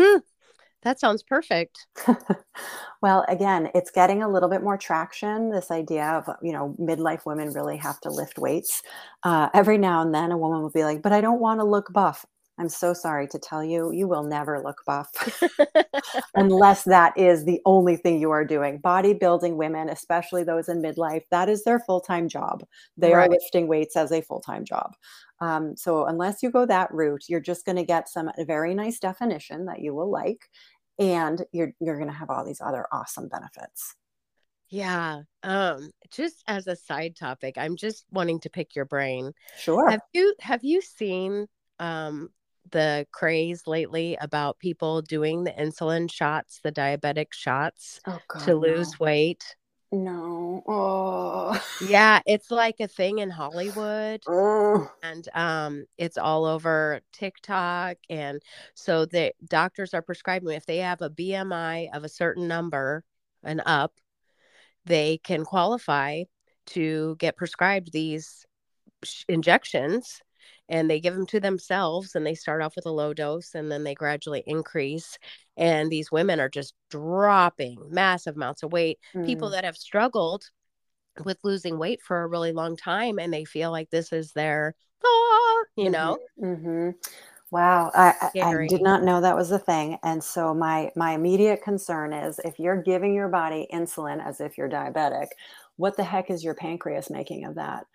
Hmm. 0.00 0.18
That 0.82 1.00
sounds 1.00 1.24
perfect. 1.24 1.86
well, 3.02 3.24
again, 3.28 3.68
it's 3.74 3.90
getting 3.90 4.22
a 4.22 4.28
little 4.28 4.48
bit 4.48 4.62
more 4.62 4.78
traction. 4.78 5.50
This 5.50 5.72
idea 5.72 6.04
of, 6.04 6.36
you 6.40 6.52
know, 6.52 6.76
midlife 6.80 7.26
women 7.26 7.52
really 7.52 7.76
have 7.78 8.00
to 8.00 8.10
lift 8.10 8.38
weights. 8.38 8.82
Uh, 9.24 9.48
every 9.52 9.76
now 9.76 10.02
and 10.02 10.14
then, 10.14 10.30
a 10.30 10.38
woman 10.38 10.62
will 10.62 10.70
be 10.70 10.84
like, 10.84 11.02
but 11.02 11.12
I 11.12 11.20
don't 11.20 11.40
want 11.40 11.58
to 11.60 11.64
look 11.64 11.92
buff. 11.92 12.24
I'm 12.58 12.68
so 12.68 12.92
sorry 12.92 13.28
to 13.28 13.38
tell 13.38 13.62
you, 13.62 13.92
you 13.92 14.08
will 14.08 14.24
never 14.24 14.60
look 14.60 14.82
buff 14.84 15.08
unless 16.34 16.84
that 16.84 17.16
is 17.16 17.44
the 17.44 17.60
only 17.64 17.96
thing 17.96 18.20
you 18.20 18.30
are 18.30 18.44
doing. 18.44 18.80
Bodybuilding 18.80 19.56
women, 19.56 19.88
especially 19.88 20.42
those 20.42 20.68
in 20.68 20.82
midlife, 20.82 21.22
that 21.30 21.48
is 21.48 21.64
their 21.64 21.78
full 21.80 22.00
time 22.00 22.28
job. 22.28 22.64
They 22.96 23.14
right. 23.14 23.28
are 23.28 23.30
lifting 23.30 23.68
weights 23.68 23.96
as 23.96 24.12
a 24.12 24.20
full 24.20 24.40
time 24.40 24.64
job. 24.64 24.94
Um, 25.40 25.76
so, 25.76 26.06
unless 26.06 26.42
you 26.42 26.50
go 26.50 26.66
that 26.66 26.92
route, 26.92 27.24
you're 27.28 27.40
just 27.40 27.64
going 27.64 27.76
to 27.76 27.84
get 27.84 28.08
some 28.08 28.30
very 28.46 28.74
nice 28.74 28.98
definition 28.98 29.66
that 29.66 29.80
you 29.80 29.94
will 29.94 30.10
like, 30.10 30.48
and 30.98 31.44
you're 31.52 31.72
you're 31.80 31.96
going 31.96 32.10
to 32.10 32.14
have 32.14 32.30
all 32.30 32.44
these 32.44 32.60
other 32.60 32.86
awesome 32.92 33.28
benefits. 33.28 33.94
Yeah. 34.70 35.22
Um, 35.42 35.90
just 36.10 36.42
as 36.46 36.66
a 36.66 36.76
side 36.76 37.16
topic, 37.16 37.56
I'm 37.56 37.76
just 37.76 38.04
wanting 38.10 38.40
to 38.40 38.50
pick 38.50 38.74
your 38.74 38.84
brain. 38.84 39.32
Sure. 39.58 39.88
Have 39.88 40.02
you 40.12 40.34
have 40.40 40.64
you 40.64 40.82
seen 40.82 41.46
um 41.78 42.28
the 42.70 43.06
craze 43.12 43.66
lately 43.66 44.16
about 44.20 44.58
people 44.58 45.02
doing 45.02 45.44
the 45.44 45.52
insulin 45.52 46.10
shots, 46.10 46.60
the 46.62 46.72
diabetic 46.72 47.32
shots 47.32 48.00
oh, 48.06 48.20
God, 48.28 48.44
to 48.44 48.54
lose 48.54 48.92
no. 48.92 49.04
weight. 49.04 49.56
No. 49.90 50.62
Oh. 50.66 51.64
Yeah, 51.88 52.20
it's 52.26 52.50
like 52.50 52.76
a 52.80 52.88
thing 52.88 53.20
in 53.20 53.30
Hollywood. 53.30 54.22
Oh. 54.28 54.90
And 55.02 55.26
um 55.34 55.84
it's 55.96 56.18
all 56.18 56.44
over 56.44 57.00
TikTok 57.12 57.96
and 58.10 58.42
so 58.74 59.06
the 59.06 59.32
doctors 59.44 59.94
are 59.94 60.02
prescribing 60.02 60.50
if 60.50 60.66
they 60.66 60.78
have 60.78 61.00
a 61.00 61.10
BMI 61.10 61.94
of 61.94 62.04
a 62.04 62.08
certain 62.08 62.48
number 62.48 63.04
and 63.42 63.62
up, 63.64 63.94
they 64.84 65.18
can 65.18 65.44
qualify 65.44 66.24
to 66.66 67.16
get 67.18 67.36
prescribed 67.36 67.92
these 67.92 68.44
injections 69.28 70.20
and 70.68 70.90
they 70.90 71.00
give 71.00 71.14
them 71.14 71.26
to 71.26 71.40
themselves 71.40 72.14
and 72.14 72.26
they 72.26 72.34
start 72.34 72.62
off 72.62 72.76
with 72.76 72.86
a 72.86 72.90
low 72.90 73.14
dose 73.14 73.54
and 73.54 73.70
then 73.70 73.84
they 73.84 73.94
gradually 73.94 74.42
increase 74.46 75.18
and 75.56 75.90
these 75.90 76.12
women 76.12 76.40
are 76.40 76.48
just 76.48 76.74
dropping 76.90 77.78
massive 77.90 78.36
amounts 78.36 78.62
of 78.62 78.72
weight 78.72 78.98
mm. 79.14 79.24
people 79.24 79.50
that 79.50 79.64
have 79.64 79.76
struggled 79.76 80.44
with 81.24 81.38
losing 81.42 81.78
weight 81.78 82.00
for 82.02 82.22
a 82.22 82.28
really 82.28 82.52
long 82.52 82.76
time 82.76 83.18
and 83.18 83.32
they 83.32 83.44
feel 83.44 83.70
like 83.70 83.90
this 83.90 84.12
is 84.12 84.32
their 84.32 84.74
ah, 85.04 85.08
you 85.76 85.84
mm-hmm. 85.84 85.92
know 85.92 86.18
mm-hmm. 86.40 86.90
wow 87.50 87.90
I, 87.94 88.30
I 88.42 88.66
did 88.68 88.82
not 88.82 89.02
know 89.02 89.20
that 89.20 89.36
was 89.36 89.50
a 89.50 89.58
thing 89.58 89.98
and 90.02 90.22
so 90.22 90.54
my 90.54 90.90
my 90.94 91.12
immediate 91.12 91.62
concern 91.62 92.12
is 92.12 92.38
if 92.44 92.58
you're 92.58 92.80
giving 92.82 93.14
your 93.14 93.28
body 93.28 93.66
insulin 93.72 94.24
as 94.24 94.40
if 94.40 94.56
you're 94.56 94.68
diabetic 94.68 95.28
what 95.76 95.96
the 95.96 96.04
heck 96.04 96.30
is 96.30 96.44
your 96.44 96.54
pancreas 96.54 97.10
making 97.10 97.44
of 97.44 97.56
that 97.56 97.86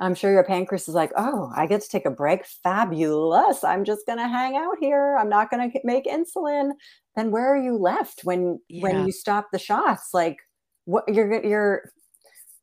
I'm 0.00 0.14
sure 0.14 0.32
your 0.32 0.44
pancreas 0.44 0.88
is 0.88 0.94
like, 0.94 1.12
oh, 1.16 1.52
I 1.54 1.66
get 1.66 1.82
to 1.82 1.88
take 1.88 2.06
a 2.06 2.10
break. 2.10 2.46
Fabulous. 2.46 3.62
I'm 3.62 3.84
just 3.84 4.06
going 4.06 4.18
to 4.18 4.28
hang 4.28 4.56
out 4.56 4.76
here. 4.80 5.16
I'm 5.18 5.28
not 5.28 5.50
going 5.50 5.70
to 5.70 5.80
make 5.84 6.06
insulin. 6.06 6.70
Then 7.16 7.30
where 7.30 7.52
are 7.52 7.62
you 7.62 7.76
left 7.76 8.22
when 8.24 8.60
yeah. 8.68 8.82
when 8.82 9.06
you 9.06 9.12
stop 9.12 9.48
the 9.52 9.58
shots? 9.58 10.10
Like, 10.14 10.38
what 10.86 11.04
you're 11.06 11.44
you're, 11.44 11.90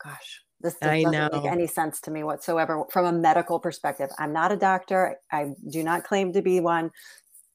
gosh, 0.04 0.42
this 0.62 0.76
doesn't 0.76 1.12
make 1.12 1.46
any 1.46 1.68
sense 1.68 2.02
to 2.02 2.12
me 2.12 2.24
whatsoever 2.24 2.84
from 2.92 3.06
a 3.06 3.12
medical 3.12 3.60
perspective. 3.60 4.10
I'm 4.18 4.34
not 4.34 4.52
a 4.52 4.58
doctor. 4.58 5.18
I 5.32 5.52
do 5.70 5.84
not 5.84 6.04
claim 6.04 6.34
to 6.34 6.42
be 6.42 6.60
one, 6.60 6.90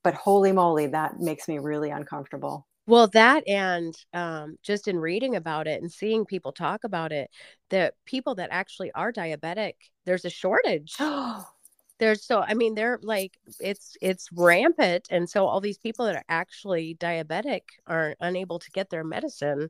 but 0.05 0.14
holy 0.14 0.53
moly, 0.53 0.87
that 0.88 1.18
makes 1.18 1.49
me 1.49 1.59
really 1.59 1.90
uncomfortable. 1.90 2.66
Well, 2.87 3.07
that 3.09 3.47
and 3.49 3.95
um, 4.12 4.59
just 4.62 4.88
in 4.88 4.99
reading 4.99 5.37
about 5.37 5.68
it 5.68 5.81
and 5.83 5.90
seeing 5.92 6.25
people 6.27 6.53
talk 6.53 6.85
about 6.85 7.12
it, 7.12 7.31
the 7.71 7.92
people 8.07 8.35
that 8.37 8.49
actually 8.53 8.90
are 8.92 9.12
diabetic, 9.12 9.75
there's 10.05 10.25
a 10.25 10.31
shortage. 10.31 10.97
there's 11.99 12.25
so 12.25 12.40
I 12.40 12.55
mean 12.55 12.75
they're 12.75 12.99
like 13.03 13.38
it's 13.61 13.97
it's 14.03 14.29
rampant, 14.33 15.07
and 15.11 15.29
so 15.31 15.47
all 15.47 15.61
these 15.61 15.79
people 15.79 16.07
that 16.07 16.16
are 16.16 16.25
actually 16.29 16.97
diabetic 16.97 17.62
are 17.87 18.16
unable 18.21 18.59
to 18.59 18.71
get 18.73 18.90
their 18.90 19.05
medicine. 19.05 19.68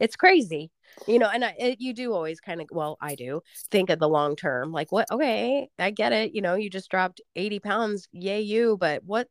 It's 0.00 0.16
crazy, 0.16 0.70
you 1.08 1.18
know. 1.18 1.28
And 1.28 1.44
I, 1.44 1.54
it, 1.58 1.80
you 1.80 1.92
do 1.94 2.12
always 2.14 2.40
kind 2.40 2.60
of 2.60 2.68
well, 2.72 2.96
I 3.00 3.14
do 3.16 3.42
think 3.70 3.90
of 3.90 3.98
the 4.00 4.08
long 4.08 4.36
term, 4.36 4.72
like 4.72 4.92
what? 4.92 5.10
Okay, 5.10 5.68
I 5.78 5.90
get 5.90 6.12
it. 6.12 6.34
You 6.34 6.42
know, 6.42 6.54
you 6.54 6.70
just 6.70 6.90
dropped 6.90 7.20
eighty 7.36 7.58
pounds, 7.60 8.08
yay 8.12 8.40
you! 8.40 8.76
But 8.80 9.04
what 9.04 9.28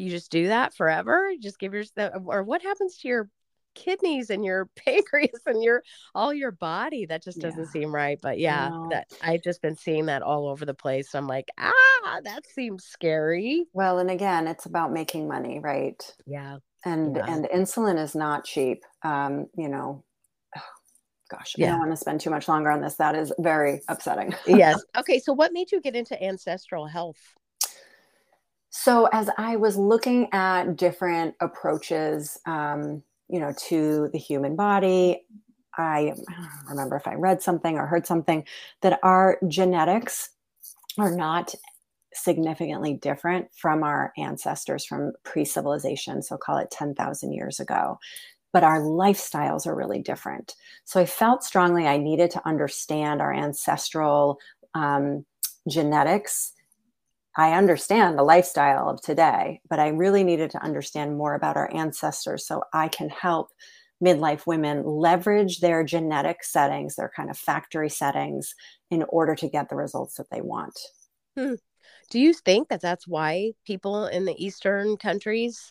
you 0.00 0.10
just 0.10 0.30
do 0.30 0.48
that 0.48 0.74
forever? 0.74 1.30
Just 1.40 1.58
give 1.58 1.74
yourself 1.74 2.22
or 2.26 2.42
what 2.42 2.62
happens 2.62 2.98
to 2.98 3.08
your 3.08 3.28
kidneys 3.74 4.30
and 4.30 4.44
your 4.44 4.68
pancreas 4.76 5.40
and 5.46 5.62
your 5.62 5.82
all 6.14 6.32
your 6.32 6.50
body? 6.50 7.06
That 7.06 7.22
just 7.22 7.40
doesn't 7.40 7.64
yeah. 7.64 7.70
seem 7.70 7.94
right 7.94 8.18
but 8.20 8.38
yeah 8.38 8.68
no. 8.68 8.88
that 8.90 9.08
i've 9.22 9.42
just 9.42 9.62
been 9.62 9.76
seeing 9.76 10.06
that 10.06 10.22
all 10.22 10.48
over 10.48 10.64
the 10.64 10.74
place. 10.74 11.14
I'm 11.14 11.26
like 11.26 11.48
ah 11.58 12.20
that 12.24 12.46
seems 12.46 12.84
scary. 12.84 13.66
Well 13.72 13.98
and 13.98 14.10
again 14.10 14.46
it's 14.46 14.66
about 14.66 14.92
making 14.92 15.28
money 15.28 15.60
right? 15.60 16.02
Yeah. 16.26 16.58
And 16.84 17.16
yeah. 17.16 17.26
and 17.28 17.44
insulin 17.46 18.02
is 18.02 18.14
not 18.14 18.44
cheap. 18.44 18.82
Um 19.02 19.46
you 19.56 19.68
know 19.68 20.04
gosh 21.30 21.54
yeah. 21.56 21.68
i 21.68 21.70
don't 21.70 21.78
want 21.78 21.92
to 21.92 21.96
spend 21.96 22.20
too 22.20 22.30
much 22.30 22.48
longer 22.48 22.70
on 22.70 22.80
this. 22.80 22.96
That 22.96 23.14
is 23.14 23.32
very 23.38 23.80
upsetting. 23.88 24.34
Yes. 24.46 24.82
Okay 24.98 25.20
so 25.20 25.32
what 25.32 25.52
made 25.52 25.70
you 25.70 25.80
get 25.80 25.94
into 25.94 26.20
ancestral 26.22 26.86
health 26.86 27.18
so, 28.70 29.06
as 29.12 29.28
I 29.36 29.56
was 29.56 29.76
looking 29.76 30.28
at 30.32 30.76
different 30.76 31.34
approaches, 31.40 32.38
um, 32.46 33.02
you 33.28 33.40
know, 33.40 33.52
to 33.68 34.08
the 34.12 34.18
human 34.18 34.54
body, 34.54 35.26
I, 35.76 36.12
I 36.28 36.70
remember 36.70 36.96
if 36.96 37.08
I 37.08 37.14
read 37.14 37.42
something 37.42 37.76
or 37.76 37.86
heard 37.86 38.06
something 38.06 38.44
that 38.82 39.00
our 39.02 39.38
genetics 39.48 40.30
are 40.98 41.10
not 41.10 41.52
significantly 42.12 42.94
different 42.94 43.48
from 43.54 43.82
our 43.82 44.12
ancestors 44.16 44.84
from 44.84 45.12
pre 45.24 45.44
civilization. 45.44 46.22
So, 46.22 46.36
call 46.36 46.58
it 46.58 46.70
10,000 46.70 47.32
years 47.32 47.58
ago. 47.58 47.98
But 48.52 48.62
our 48.62 48.80
lifestyles 48.80 49.66
are 49.66 49.74
really 49.74 50.00
different. 50.00 50.54
So, 50.84 51.00
I 51.00 51.06
felt 51.06 51.42
strongly 51.42 51.88
I 51.88 51.96
needed 51.96 52.30
to 52.32 52.46
understand 52.46 53.20
our 53.20 53.32
ancestral 53.34 54.38
um, 54.76 55.26
genetics 55.68 56.52
I 57.36 57.52
understand 57.52 58.18
the 58.18 58.24
lifestyle 58.24 58.88
of 58.88 59.00
today, 59.00 59.60
but 59.68 59.78
I 59.78 59.88
really 59.88 60.24
needed 60.24 60.50
to 60.52 60.62
understand 60.62 61.16
more 61.16 61.34
about 61.34 61.56
our 61.56 61.72
ancestors 61.74 62.46
so 62.46 62.62
I 62.72 62.88
can 62.88 63.08
help 63.08 63.48
midlife 64.02 64.46
women 64.46 64.84
leverage 64.84 65.60
their 65.60 65.84
genetic 65.84 66.42
settings, 66.42 66.96
their 66.96 67.12
kind 67.14 67.30
of 67.30 67.38
factory 67.38 67.90
settings, 67.90 68.54
in 68.90 69.04
order 69.08 69.34
to 69.36 69.48
get 69.48 69.68
the 69.68 69.76
results 69.76 70.16
that 70.16 70.30
they 70.30 70.40
want. 70.40 70.78
Hmm. 71.36 71.54
Do 72.10 72.18
you 72.18 72.32
think 72.32 72.68
that 72.68 72.80
that's 72.80 73.06
why 73.06 73.52
people 73.64 74.06
in 74.06 74.24
the 74.24 74.34
Eastern 74.44 74.96
countries, 74.96 75.70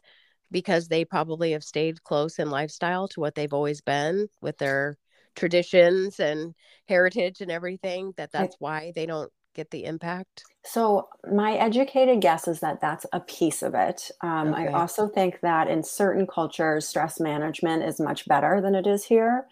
because 0.51 0.87
they 0.87 1.03
probably 1.03 1.51
have 1.51 1.63
stayed 1.63 2.03
close 2.03 2.39
in 2.39 2.49
lifestyle 2.49 3.07
to 3.09 3.19
what 3.19 3.35
they've 3.35 3.53
always 3.53 3.81
been 3.81 4.29
with 4.41 4.57
their 4.57 4.97
traditions 5.35 6.19
and 6.19 6.53
heritage 6.87 7.41
and 7.41 7.51
everything, 7.51 8.13
that 8.15 8.31
that's 8.31 8.55
why 8.59 8.93
they 8.95 9.05
don't 9.05 9.31
get 9.55 9.71
the 9.71 9.85
impact? 9.85 10.43
So, 10.63 11.07
my 11.31 11.53
educated 11.53 12.21
guess 12.21 12.47
is 12.47 12.59
that 12.59 12.81
that's 12.81 13.05
a 13.13 13.19
piece 13.19 13.61
of 13.61 13.73
it. 13.73 14.11
Um, 14.21 14.53
okay. 14.53 14.67
I 14.67 14.73
also 14.73 15.07
think 15.07 15.39
that 15.41 15.67
in 15.67 15.83
certain 15.83 16.27
cultures, 16.27 16.87
stress 16.87 17.19
management 17.19 17.83
is 17.83 17.99
much 17.99 18.27
better 18.27 18.61
than 18.61 18.75
it 18.75 18.85
is 18.87 19.05
here. 19.05 19.47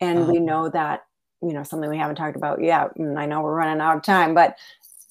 And 0.00 0.28
we 0.28 0.36
uh-huh. 0.36 0.46
know 0.46 0.68
that, 0.70 1.04
you 1.42 1.52
know, 1.52 1.62
something 1.62 1.90
we 1.90 1.98
haven't 1.98 2.16
talked 2.16 2.36
about 2.36 2.62
yet. 2.62 2.90
And 2.96 3.18
I 3.18 3.26
know 3.26 3.42
we're 3.42 3.54
running 3.54 3.80
out 3.80 3.96
of 3.96 4.02
time, 4.02 4.34
but 4.34 4.56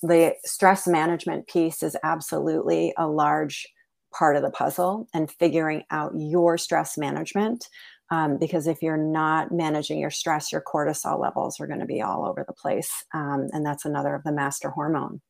the 0.02 0.36
stress 0.46 0.88
management 0.88 1.48
piece 1.48 1.84
is 1.84 1.98
absolutely 2.04 2.94
a 2.98 3.08
large 3.08 3.68
part 4.14 4.36
of 4.36 4.42
the 4.42 4.50
puzzle 4.50 5.08
and 5.14 5.32
figuring 5.32 5.84
out 5.92 6.12
your 6.16 6.58
stress 6.58 6.98
management 6.98 7.68
um, 8.12 8.38
because 8.38 8.68
if 8.68 8.82
you're 8.82 8.98
not 8.98 9.52
managing 9.52 10.00
your 10.00 10.10
stress, 10.10 10.52
your 10.52 10.62
cortisol 10.62 11.20
levels 11.20 11.60
are 11.60 11.68
going 11.68 11.80
to 11.80 11.86
be 11.86 12.02
all 12.02 12.26
over 12.26 12.44
the 12.48 12.54
place. 12.54 13.06
Um, 13.14 13.48
and 13.52 13.66
that's 13.66 13.86
another 13.86 14.16
of 14.16 14.24
the 14.24 14.32
master 14.32 14.70
hormone. 14.70 15.22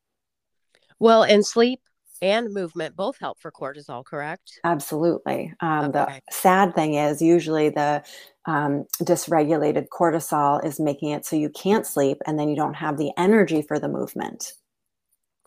Well, 1.00 1.24
and 1.24 1.46
sleep 1.46 1.82
and 2.22 2.54
movement 2.54 2.96
both 2.96 3.18
help 3.20 3.40
for 3.40 3.52
cortisol, 3.52 4.04
correct? 4.04 4.60
Absolutely. 4.64 5.54
Um, 5.62 5.86
okay. 5.86 5.92
The 5.92 6.22
sad 6.32 6.76
thing 6.76 6.96
is, 6.96 7.22
usually 7.22 7.70
the 7.70 8.04
um, 8.46 8.86
dysregulated 9.02 9.88
cortisol 9.88 10.64
is 10.66 10.80
making 10.80 11.12
it 11.12 11.26
so 11.26 11.36
you 11.36 11.50
can't 11.50 11.88
sleep 11.88 12.18
and 12.26 12.38
then 12.38 12.50
you 12.50 12.56
don't 12.56 12.76
have 12.76 12.98
the 12.98 13.12
energy 13.18 13.62
for 13.62 13.80
the 13.80 13.88
movement. 13.88 14.54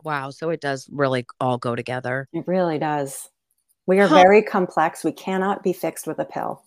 Wow. 0.05 0.31
So 0.31 0.51
it 0.51 0.61
does 0.61 0.89
really 0.91 1.27
all 1.41 1.59
go 1.59 1.77
together. 1.77 2.29
It 2.33 2.47
really 2.47 2.79
does. 2.79 3.29
We 3.87 4.01
are 4.01 4.09
huh. 4.09 4.15
very 4.15 4.43
complex. 4.43 5.05
We 5.05 5.13
cannot 5.13 5.63
be 5.63 5.73
fixed 5.73 6.07
with 6.07 6.19
a 6.19 6.25
pill. 6.25 6.63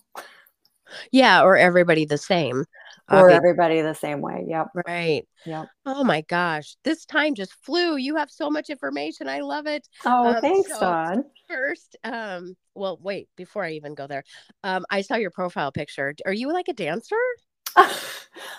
Yeah, 1.12 1.43
or 1.43 1.58
everybody 1.58 2.06
the 2.06 2.17
same. 2.17 2.65
Or 3.12 3.30
okay. 3.30 3.36
everybody 3.36 3.82
the 3.82 3.93
same 3.93 4.19
way. 4.19 4.45
Yep. 4.48 4.67
Right. 4.88 5.28
Yep. 5.45 5.67
Oh 5.86 6.04
my 6.04 6.21
gosh. 6.21 6.76
This 6.84 7.06
time 7.06 7.36
just 7.36 7.54
flew. 7.63 7.98
You 7.98 8.15
have 8.15 8.32
so 8.32 8.50
much 8.50 8.71
information. 8.71 9.30
I 9.30 9.41
love 9.41 9.67
it. 9.67 9.88
Oh, 10.06 10.30
um, 10.34 10.41
thanks, 10.41 10.71
so 10.71 10.80
Dawn. 10.80 11.24
First, 11.48 11.98
um, 12.04 12.56
well, 12.74 12.98
wait, 13.02 13.30
before 13.36 13.63
I 13.63 13.74
even 13.74 13.93
go 13.93 14.08
there, 14.08 14.24
um, 14.63 14.86
I 14.89 15.02
saw 15.02 15.15
your 15.15 15.30
profile 15.30 15.71
picture. 15.71 16.15
Are 16.26 16.34
you 16.34 16.52
like 16.52 16.67
a 16.67 16.74
dancer? 16.74 17.15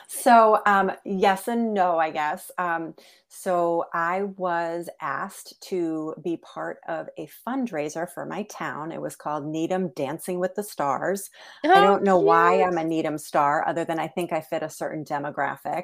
so 0.08 0.60
um, 0.66 0.92
yes 1.04 1.48
and 1.48 1.74
no, 1.74 1.98
I 1.98 2.10
guess. 2.10 2.50
Um, 2.58 2.94
so 3.28 3.84
I 3.92 4.22
was 4.22 4.88
asked 5.00 5.60
to 5.68 6.14
be 6.24 6.38
part 6.38 6.78
of 6.88 7.08
a 7.18 7.28
fundraiser 7.46 8.10
for 8.10 8.24
my 8.24 8.44
town. 8.44 8.92
It 8.92 9.00
was 9.00 9.14
called 9.14 9.44
Needham 9.44 9.92
Dancing 9.94 10.40
with 10.40 10.54
the 10.54 10.62
Stars. 10.62 11.28
Oh, 11.62 11.70
I 11.70 11.82
don't 11.82 12.02
know 12.02 12.18
cute. 12.18 12.26
why 12.26 12.62
I'm 12.62 12.78
a 12.78 12.84
Needham 12.84 13.18
star, 13.18 13.66
other 13.68 13.84
than 13.84 13.98
I 13.98 14.08
think 14.08 14.32
I 14.32 14.40
fit 14.40 14.62
a 14.62 14.70
certain 14.70 15.04
demographic. 15.04 15.82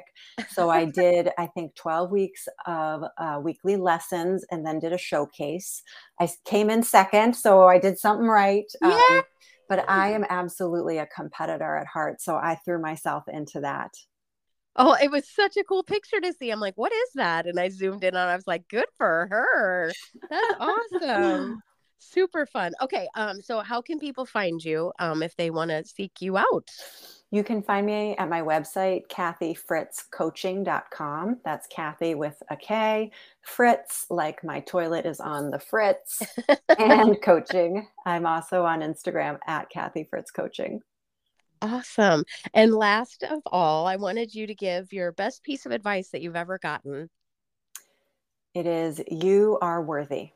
So 0.49 0.71
I 0.71 0.85
did, 0.85 1.29
I 1.37 1.45
think, 1.45 1.75
12 1.75 2.11
weeks 2.11 2.47
of 2.65 3.03
uh, 3.19 3.39
weekly 3.41 3.75
lessons 3.75 4.43
and 4.49 4.65
then 4.65 4.79
did 4.79 4.91
a 4.91 4.97
showcase. 4.97 5.83
I 6.19 6.27
came 6.45 6.71
in 6.71 6.81
second, 6.81 7.35
so 7.35 7.67
I 7.67 7.77
did 7.77 7.99
something 7.99 8.27
right. 8.27 8.65
Yeah. 8.81 8.99
Um, 9.11 9.21
but 9.75 9.89
I 9.89 10.11
am 10.11 10.23
absolutely 10.29 10.99
a 10.99 11.07
competitor 11.07 11.77
at 11.77 11.87
heart. 11.87 12.21
So 12.21 12.35
I 12.35 12.59
threw 12.63 12.79
myself 12.79 13.23
into 13.27 13.61
that. 13.61 13.89
Oh, 14.75 14.95
it 15.01 15.09
was 15.09 15.27
such 15.27 15.57
a 15.57 15.63
cool 15.63 15.81
picture 15.81 16.21
to 16.21 16.31
see. 16.33 16.51
I'm 16.51 16.59
like, 16.59 16.75
what 16.75 16.91
is 16.91 17.09
that? 17.15 17.47
And 17.47 17.59
I 17.59 17.69
zoomed 17.69 18.03
in 18.03 18.15
on 18.15 18.27
I 18.27 18.35
was 18.35 18.45
like, 18.45 18.67
good 18.67 18.85
for 18.99 19.27
her. 19.31 19.91
That's 20.29 20.55
awesome. 20.59 21.59
Super 21.99 22.45
fun. 22.45 22.73
Okay. 22.81 23.07
Um, 23.15 23.41
so 23.41 23.61
how 23.61 23.81
can 23.81 23.99
people 23.99 24.25
find 24.25 24.63
you 24.63 24.91
um 24.99 25.23
if 25.23 25.35
they 25.35 25.49
want 25.49 25.71
to 25.71 25.83
seek 25.85 26.21
you 26.21 26.37
out? 26.37 26.69
You 27.33 27.43
can 27.43 27.61
find 27.63 27.85
me 27.87 28.15
at 28.17 28.29
my 28.29 28.43
website, 28.43 29.07
kathyfritzcoaching.com. 29.07 31.39
That's 31.43 31.65
Kathy 31.65 32.13
with 32.13 32.43
a 32.51 32.55
K. 32.55 33.09
Fritz, 33.41 34.05
like 34.11 34.43
my 34.43 34.59
toilet 34.59 35.07
is 35.07 35.19
on 35.19 35.49
the 35.49 35.57
Fritz, 35.57 36.21
and 36.77 37.19
coaching. 37.23 37.87
I'm 38.05 38.27
also 38.27 38.65
on 38.65 38.81
Instagram 38.81 39.39
at 39.47 39.71
Kathy 39.71 40.03
Fritz 40.03 40.29
Coaching. 40.29 40.81
Awesome. 41.63 42.23
And 42.53 42.75
last 42.75 43.23
of 43.23 43.39
all, 43.47 43.87
I 43.87 43.95
wanted 43.95 44.35
you 44.35 44.45
to 44.45 44.53
give 44.53 44.93
your 44.93 45.11
best 45.11 45.41
piece 45.41 45.65
of 45.65 45.71
advice 45.71 46.09
that 46.09 46.21
you've 46.21 46.35
ever 46.35 46.59
gotten. 46.59 47.09
It 48.53 48.67
is 48.67 49.01
you 49.09 49.57
are 49.59 49.81
worthy. 49.81 50.33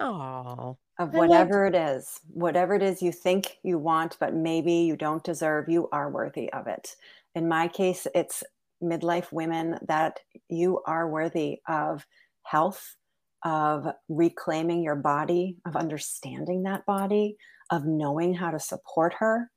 Oh. 0.00 0.76
Of 0.98 1.12
whatever 1.12 1.66
it 1.66 1.74
is, 1.74 2.20
whatever 2.28 2.74
it 2.74 2.82
is 2.82 3.02
you 3.02 3.10
think 3.10 3.58
you 3.64 3.78
want, 3.78 4.16
but 4.20 4.34
maybe 4.34 4.72
you 4.72 4.96
don't 4.96 5.24
deserve, 5.24 5.68
you 5.68 5.88
are 5.90 6.10
worthy 6.10 6.52
of 6.52 6.68
it. 6.68 6.94
In 7.34 7.48
my 7.48 7.66
case, 7.66 8.06
it's 8.14 8.44
midlife 8.82 9.32
women 9.32 9.78
that 9.88 10.20
you 10.48 10.82
are 10.86 11.08
worthy 11.08 11.58
of 11.68 12.06
health, 12.44 12.96
of 13.44 13.88
reclaiming 14.08 14.84
your 14.84 14.94
body, 14.94 15.56
of 15.66 15.74
understanding 15.74 16.62
that 16.62 16.86
body, 16.86 17.36
of 17.70 17.84
knowing 17.84 18.34
how 18.34 18.50
to 18.50 18.60
support 18.60 19.14
her, 19.18 19.50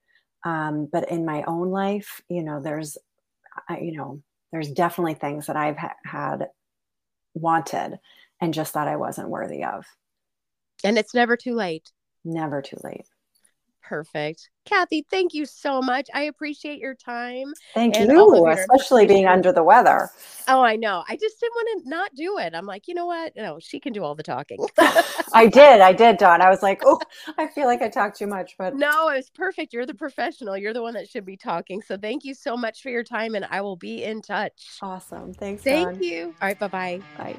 um, 0.44 0.88
but 0.92 1.12
in 1.12 1.26
my 1.26 1.44
own 1.44 1.70
life, 1.72 2.22
you 2.30 2.44
know, 2.44 2.62
there's, 2.62 2.98
I, 3.68 3.80
you 3.80 3.98
know, 3.98 4.22
there's 4.52 4.72
definitely 4.72 5.16
things 5.16 5.48
that 5.48 5.56
I've 5.56 5.78
ha- 5.78 5.96
had 6.06 6.48
wanted 7.34 8.00
and 8.40 8.54
just 8.54 8.74
thought 8.74 8.88
I 8.88 8.96
wasn't 8.96 9.30
worthy 9.30 9.64
of. 9.64 9.86
And 10.84 10.98
it's 10.98 11.14
never 11.14 11.38
too 11.38 11.56
late. 11.56 11.92
Never 12.24 12.62
too 12.62 12.78
late. 12.84 13.06
Perfect. 13.82 14.50
Kathy, 14.66 15.06
thank 15.10 15.34
you 15.34 15.46
so 15.46 15.82
much. 15.82 16.10
I 16.14 16.24
appreciate 16.24 16.80
your 16.80 16.94
time. 16.94 17.54
Thank 17.74 17.98
you, 17.98 18.46
especially 18.48 19.06
being 19.06 19.26
under 19.26 19.54
the 19.54 19.64
weather. 19.64 20.10
Oh, 20.50 20.62
I 20.62 20.76
know. 20.76 21.04
I 21.08 21.16
just 21.16 21.40
didn't 21.40 21.56
want 21.56 21.84
to 21.84 21.90
not 21.90 22.16
do 22.16 22.38
it. 22.38 22.54
I'm 22.54 22.66
like, 22.66 22.88
you 22.88 22.94
know 22.94 23.06
what? 23.06 23.34
No, 23.36 23.60
she 23.60 23.80
can 23.80 23.94
do 23.94 24.04
all 24.04 24.14
the 24.14 24.24
talking. 24.24 24.60
I 25.34 25.48
did. 25.48 25.82
I 25.82 25.94
did, 25.94 26.18
Dawn. 26.18 26.42
I 26.42 26.50
was 26.50 26.62
like, 26.62 26.82
oh, 26.86 27.00
I 27.38 27.48
feel 27.48 27.66
like 27.66 27.82
I 27.82 27.88
talked 27.88 28.18
too 28.18 28.28
much, 28.28 28.56
but 28.58 28.74
no, 28.76 29.10
it's 29.10 29.30
perfect. 29.30 29.74
You're 29.74 29.86
the 29.86 29.94
professional. 29.94 30.58
You're 30.58 30.74
the 30.74 30.82
one 30.82 30.94
that 30.96 31.10
should 31.10 31.26
be 31.26 31.38
talking. 31.38 31.82
So 31.82 31.98
thank 31.98 32.26
you 32.26 32.34
so 32.34 32.58
much 32.58 32.82
for 32.82 32.90
your 32.90 33.04
time, 33.04 33.36
and 33.36 33.46
I 33.50 33.62
will 33.62 33.78
be 33.78 34.04
in 34.04 34.22
touch. 34.22 34.78
Awesome. 34.82 35.34
Thanks. 35.34 35.64
Thank 35.64 35.94
Dawn. 35.94 36.04
you. 36.04 36.26
All 36.42 36.48
right. 36.48 36.60
Bye-bye. 36.60 37.02
Bye. 37.18 37.36